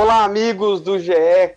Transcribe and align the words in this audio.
Olá, 0.00 0.22
amigos 0.22 0.80
do 0.80 0.96
GE 0.96 1.12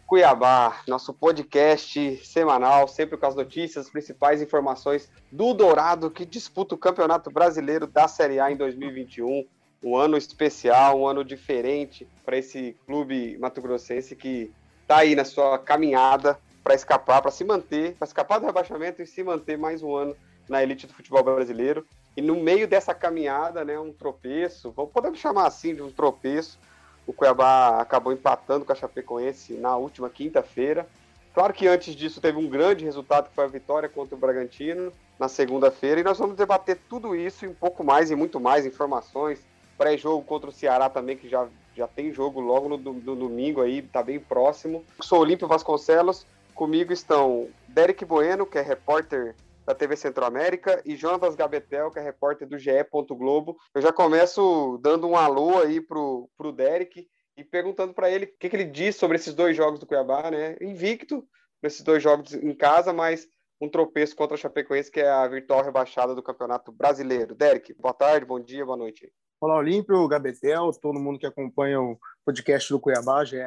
Cuiabá, 0.07 0.81
nosso 0.87 1.13
podcast 1.13 2.17
semanal, 2.25 2.87
sempre 2.87 3.15
com 3.15 3.27
as 3.27 3.35
notícias, 3.35 3.85
as 3.85 3.91
principais 3.91 4.41
informações 4.41 5.11
do 5.31 5.53
Dourado, 5.53 6.09
que 6.09 6.25
disputa 6.25 6.73
o 6.73 6.77
Campeonato 6.77 7.29
Brasileiro 7.29 7.85
da 7.85 8.07
Série 8.07 8.39
A 8.39 8.51
em 8.51 8.57
2021. 8.57 9.45
Um 9.83 9.95
ano 9.95 10.17
especial, 10.17 10.99
um 10.99 11.07
ano 11.07 11.23
diferente 11.23 12.07
para 12.25 12.35
esse 12.35 12.75
clube 12.87 13.37
mato-grossense 13.37 14.15
que 14.15 14.51
está 14.81 14.97
aí 14.97 15.13
na 15.13 15.23
sua 15.23 15.59
caminhada 15.59 16.39
para 16.63 16.73
escapar, 16.73 17.21
para 17.21 17.29
se 17.29 17.43
manter, 17.43 17.93
para 17.93 18.07
escapar 18.07 18.39
do 18.39 18.47
rebaixamento 18.47 19.03
e 19.03 19.05
se 19.05 19.23
manter 19.23 19.55
mais 19.55 19.83
um 19.83 19.95
ano 19.95 20.15
na 20.49 20.63
elite 20.63 20.87
do 20.87 20.93
futebol 20.95 21.23
brasileiro. 21.23 21.85
E 22.17 22.21
no 22.23 22.35
meio 22.37 22.67
dessa 22.67 22.95
caminhada, 22.95 23.63
né, 23.63 23.79
um 23.79 23.93
tropeço, 23.93 24.73
podemos 24.91 25.19
chamar 25.19 25.45
assim 25.45 25.75
de 25.75 25.83
um 25.83 25.91
tropeço, 25.91 26.57
o 27.05 27.13
Cuiabá 27.13 27.79
acabou 27.79 28.13
empatando 28.13 28.65
com 28.65 28.71
a 28.71 28.75
Chapecoense 28.75 29.53
na 29.53 29.75
última 29.75 30.09
quinta-feira. 30.09 30.87
Claro 31.33 31.53
que 31.53 31.67
antes 31.67 31.95
disso 31.95 32.19
teve 32.19 32.37
um 32.37 32.49
grande 32.49 32.83
resultado, 32.83 33.29
que 33.29 33.35
foi 33.35 33.45
a 33.45 33.47
vitória 33.47 33.87
contra 33.87 34.15
o 34.15 34.17
Bragantino 34.17 34.91
na 35.17 35.29
segunda-feira. 35.29 36.01
E 36.01 36.03
nós 36.03 36.17
vamos 36.17 36.35
debater 36.35 36.77
tudo 36.89 37.15
isso 37.15 37.45
e 37.45 37.47
um 37.47 37.53
pouco 37.53 37.83
mais 37.83 38.11
e 38.11 38.15
muito 38.15 38.39
mais 38.39 38.65
informações. 38.65 39.39
Pré-jogo 39.77 40.23
contra 40.23 40.49
o 40.49 40.53
Ceará 40.53 40.89
também, 40.89 41.15
que 41.15 41.29
já, 41.29 41.47
já 41.75 41.87
tem 41.87 42.11
jogo 42.11 42.39
logo 42.41 42.67
no, 42.67 42.77
no 42.77 43.15
domingo 43.15 43.61
aí, 43.61 43.81
tá 43.81 44.03
bem 44.03 44.19
próximo. 44.19 44.83
Sou 45.01 45.19
Olímpio 45.19 45.47
Vasconcelos. 45.47 46.25
Comigo 46.53 46.91
estão 46.91 47.47
Derek 47.67 48.03
Bueno, 48.03 48.45
que 48.45 48.57
é 48.57 48.61
repórter 48.61 49.35
da 49.65 49.75
TV 49.75 49.95
Centro-América, 49.95 50.81
e 50.85 50.95
Jonas 50.95 51.35
Gabetel, 51.35 51.91
que 51.91 51.99
é 51.99 52.01
repórter 52.01 52.47
do 52.47 52.57
GE. 52.57 52.71
Globo. 53.09 53.57
Eu 53.73 53.81
já 53.81 53.93
começo 53.93 54.79
dando 54.81 55.07
um 55.07 55.15
alô 55.15 55.59
aí 55.59 55.79
pro, 55.79 56.29
pro 56.37 56.51
Derek 56.51 57.07
e 57.37 57.43
perguntando 57.43 57.93
para 57.93 58.09
ele 58.09 58.25
o 58.25 58.37
que, 58.39 58.49
que, 58.49 58.55
ele 58.55 58.65
diz 58.65 58.95
sobre 58.95 59.17
esses 59.17 59.33
dois 59.33 59.55
jogos 59.55 59.79
do 59.79 59.85
Cuiabá, 59.85 60.29
né? 60.29 60.57
Invicto 60.61 61.25
nesses 61.61 61.81
dois 61.81 62.01
jogos 62.01 62.33
em 62.33 62.53
casa, 62.55 62.91
mas 62.91 63.27
um 63.61 63.69
tropeço 63.69 64.15
contra 64.15 64.35
a 64.35 64.37
Chapecoense, 64.37 64.91
que 64.91 64.99
é 64.99 65.09
a 65.09 65.27
virtual 65.27 65.63
rebaixada 65.63 66.15
do 66.15 66.23
Campeonato 66.23 66.71
Brasileiro. 66.71 67.35
Derek, 67.35 67.73
boa 67.75 67.93
tarde, 67.93 68.25
bom 68.25 68.39
dia, 68.39 68.65
boa 68.65 68.77
noite. 68.77 69.11
Olá, 69.39 69.57
Olímpio, 69.57 70.07
Gabetel, 70.07 70.71
todo 70.81 70.99
mundo 70.99 71.19
que 71.19 71.25
acompanha 71.25 71.79
o 71.79 71.97
podcast 72.25 72.71
do 72.71 72.79
Cuiabá, 72.79 73.23
GE. 73.23 73.37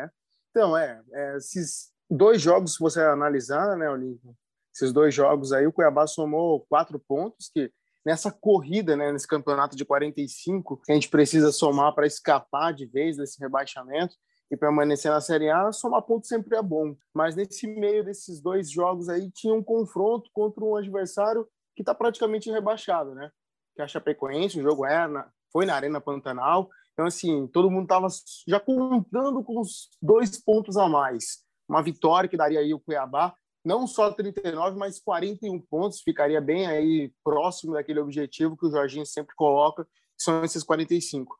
Então, 0.50 0.76
é, 0.76 1.02
é 1.12 1.36
esses 1.36 1.92
dois 2.08 2.40
jogos, 2.40 2.74
se 2.74 2.80
você 2.80 3.00
analisar, 3.00 3.76
né, 3.76 3.90
Olímpio, 3.90 4.34
esses 4.74 4.92
dois 4.92 5.14
jogos 5.14 5.52
aí, 5.52 5.66
o 5.66 5.72
Cuiabá 5.72 6.06
somou 6.06 6.66
quatro 6.68 6.98
pontos, 6.98 7.48
que 7.48 7.70
nessa 8.04 8.30
corrida, 8.30 8.96
né, 8.96 9.12
nesse 9.12 9.26
campeonato 9.26 9.76
de 9.76 9.84
45, 9.84 10.80
que 10.84 10.92
a 10.92 10.94
gente 10.94 11.08
precisa 11.08 11.52
somar 11.52 11.94
para 11.94 12.06
escapar 12.06 12.72
de 12.74 12.84
vez 12.84 13.16
desse 13.16 13.40
rebaixamento 13.40 14.16
e 14.50 14.56
permanecer 14.56 15.10
na 15.10 15.20
Série 15.20 15.48
A, 15.48 15.72
somar 15.72 16.02
pontos 16.02 16.28
sempre 16.28 16.56
é 16.56 16.62
bom. 16.62 16.94
Mas 17.14 17.36
nesse 17.36 17.66
meio 17.66 18.04
desses 18.04 18.42
dois 18.42 18.70
jogos 18.70 19.08
aí, 19.08 19.30
tinha 19.30 19.54
um 19.54 19.62
confronto 19.62 20.28
contra 20.32 20.64
um 20.64 20.76
adversário 20.76 21.46
que 21.74 21.82
está 21.82 21.94
praticamente 21.94 22.50
rebaixado, 22.50 23.14
né? 23.14 23.30
Que 23.74 23.80
é 23.80 23.84
a 23.84 23.88
Chapecoense, 23.88 24.58
o 24.58 24.62
jogo 24.62 24.84
é 24.84 25.06
na, 25.08 25.28
foi 25.52 25.64
na 25.64 25.74
Arena 25.74 26.00
Pantanal. 26.00 26.68
Então, 26.92 27.06
assim, 27.06 27.46
todo 27.48 27.70
mundo 27.70 27.84
estava 27.84 28.06
já 28.46 28.60
contando 28.60 29.42
com 29.42 29.60
os 29.60 29.88
dois 30.00 30.38
pontos 30.40 30.76
a 30.76 30.88
mais. 30.88 31.44
Uma 31.68 31.82
vitória 31.82 32.28
que 32.28 32.36
daria 32.36 32.60
aí 32.60 32.74
o 32.74 32.80
Cuiabá 32.80 33.34
não 33.64 33.86
só 33.86 34.12
39, 34.12 34.76
mas 34.76 35.00
41 35.00 35.58
pontos, 35.62 36.02
ficaria 36.02 36.40
bem 36.40 36.66
aí 36.66 37.12
próximo 37.24 37.72
daquele 37.72 38.00
objetivo 38.00 38.56
que 38.56 38.66
o 38.66 38.70
Jorginho 38.70 39.06
sempre 39.06 39.34
coloca, 39.34 39.84
que 39.84 40.22
são 40.22 40.44
esses 40.44 40.62
45. 40.62 41.34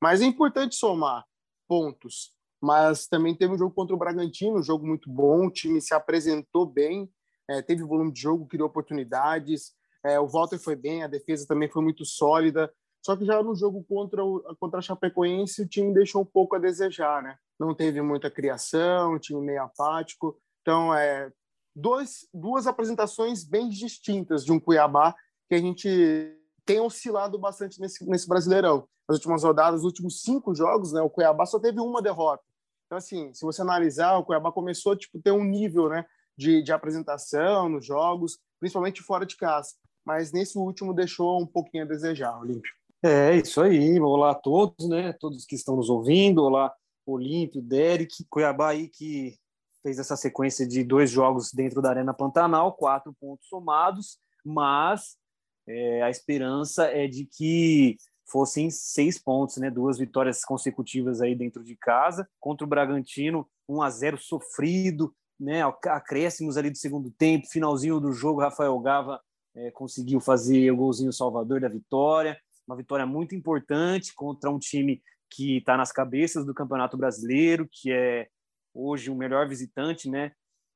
Mas 0.00 0.20
é 0.20 0.24
importante 0.24 0.76
somar 0.76 1.24
pontos, 1.66 2.32
mas 2.62 3.06
também 3.06 3.34
teve 3.34 3.54
um 3.54 3.58
jogo 3.58 3.74
contra 3.74 3.94
o 3.94 3.98
Bragantino, 3.98 4.58
um 4.58 4.62
jogo 4.62 4.86
muito 4.86 5.10
bom, 5.10 5.46
o 5.46 5.50
time 5.50 5.80
se 5.80 5.92
apresentou 5.92 6.64
bem, 6.64 7.10
é, 7.48 7.60
teve 7.60 7.82
volume 7.82 8.12
de 8.12 8.20
jogo, 8.20 8.46
criou 8.46 8.68
oportunidades, 8.68 9.72
é, 10.04 10.20
o 10.20 10.28
Walter 10.28 10.58
foi 10.58 10.76
bem, 10.76 11.02
a 11.02 11.08
defesa 11.08 11.46
também 11.46 11.68
foi 11.68 11.82
muito 11.82 12.04
sólida, 12.04 12.72
só 13.04 13.16
que 13.16 13.24
já 13.24 13.42
no 13.42 13.54
jogo 13.54 13.84
contra, 13.84 14.24
o, 14.24 14.40
contra 14.58 14.78
a 14.78 14.82
Chapecoense 14.82 15.62
o 15.62 15.68
time 15.68 15.92
deixou 15.92 16.22
um 16.22 16.26
pouco 16.26 16.56
a 16.56 16.58
desejar, 16.58 17.22
né? 17.22 17.36
Não 17.58 17.74
teve 17.74 18.00
muita 18.00 18.30
criação, 18.30 19.18
time 19.18 19.40
meio 19.40 19.62
apático, 19.62 20.38
então 20.62 20.94
é, 20.94 21.30
dois, 21.74 22.28
duas 22.32 22.66
apresentações 22.66 23.44
bem 23.44 23.68
distintas 23.68 24.44
de 24.44 24.52
um 24.52 24.60
Cuiabá 24.60 25.14
que 25.48 25.54
a 25.54 25.58
gente 25.58 26.38
tem 26.64 26.80
oscilado 26.80 27.38
bastante 27.38 27.80
nesse, 27.80 28.08
nesse 28.08 28.28
Brasileirão. 28.28 28.86
Nas 29.08 29.18
últimas 29.18 29.42
rodadas, 29.42 29.80
os 29.80 29.86
últimos 29.86 30.22
cinco 30.22 30.54
jogos, 30.54 30.92
né, 30.92 31.02
o 31.02 31.10
Cuiabá 31.10 31.44
só 31.44 31.58
teve 31.58 31.80
uma 31.80 32.00
derrota. 32.00 32.42
Então, 32.86 32.98
assim, 32.98 33.32
se 33.34 33.44
você 33.44 33.60
analisar, 33.60 34.16
o 34.16 34.24
Cuiabá 34.24 34.52
começou 34.52 34.92
a 34.92 34.96
tipo, 34.96 35.20
ter 35.20 35.32
um 35.32 35.44
nível 35.44 35.88
né, 35.88 36.06
de, 36.36 36.62
de 36.62 36.72
apresentação 36.72 37.68
nos 37.68 37.84
jogos, 37.84 38.38
principalmente 38.60 39.02
fora 39.02 39.26
de 39.26 39.36
casa. 39.36 39.74
Mas 40.06 40.32
nesse 40.32 40.58
último 40.58 40.94
deixou 40.94 41.40
um 41.40 41.46
pouquinho 41.46 41.84
a 41.84 41.88
desejar, 41.88 42.38
Olímpio. 42.38 42.70
É, 43.02 43.36
isso 43.36 43.60
aí. 43.60 43.98
Olá 44.00 44.30
a 44.30 44.34
todos, 44.34 44.88
né? 44.88 45.12
Todos 45.14 45.44
que 45.44 45.54
estão 45.54 45.76
nos 45.76 45.88
ouvindo. 45.88 46.42
Olá, 46.42 46.72
Olímpio, 47.06 47.60
Derek, 47.60 48.24
Cuiabá 48.30 48.70
aí 48.70 48.88
que 48.88 49.36
fez 49.84 49.98
essa 49.98 50.16
sequência 50.16 50.66
de 50.66 50.82
dois 50.82 51.10
jogos 51.10 51.52
dentro 51.52 51.82
da 51.82 51.90
Arena 51.90 52.14
Pantanal, 52.14 52.72
quatro 52.72 53.12
pontos 53.20 53.46
somados, 53.46 54.18
mas 54.42 55.18
é, 55.68 56.02
a 56.02 56.08
esperança 56.08 56.86
é 56.86 57.06
de 57.06 57.26
que 57.26 57.98
fossem 58.26 58.70
seis 58.70 59.18
pontos, 59.22 59.58
né? 59.58 59.70
Duas 59.70 59.98
vitórias 59.98 60.42
consecutivas 60.42 61.20
aí 61.20 61.34
dentro 61.34 61.62
de 61.62 61.76
casa 61.76 62.26
contra 62.40 62.64
o 62.64 62.68
Bragantino, 62.68 63.46
1 63.68 63.82
a 63.82 63.90
0 63.90 64.18
sofrido, 64.18 65.14
né? 65.38 65.62
Acréscimos 65.62 66.56
ali 66.56 66.70
do 66.70 66.78
segundo 66.78 67.10
tempo, 67.10 67.46
finalzinho 67.46 68.00
do 68.00 68.10
jogo, 68.10 68.40
Rafael 68.40 68.78
Gava 68.80 69.20
é, 69.54 69.70
conseguiu 69.70 70.18
fazer 70.18 70.70
o 70.70 70.76
golzinho 70.76 71.12
salvador 71.12 71.60
da 71.60 71.68
vitória, 71.68 72.38
uma 72.66 72.76
vitória 72.76 73.04
muito 73.04 73.34
importante 73.34 74.14
contra 74.14 74.50
um 74.50 74.58
time 74.58 75.02
que 75.30 75.58
está 75.58 75.76
nas 75.76 75.92
cabeças 75.92 76.46
do 76.46 76.54
Campeonato 76.54 76.96
Brasileiro, 76.96 77.68
que 77.70 77.92
é 77.92 78.28
hoje 78.74 79.10
o 79.10 79.14
melhor 79.14 79.48
visitante 79.48 80.10
né, 80.10 80.32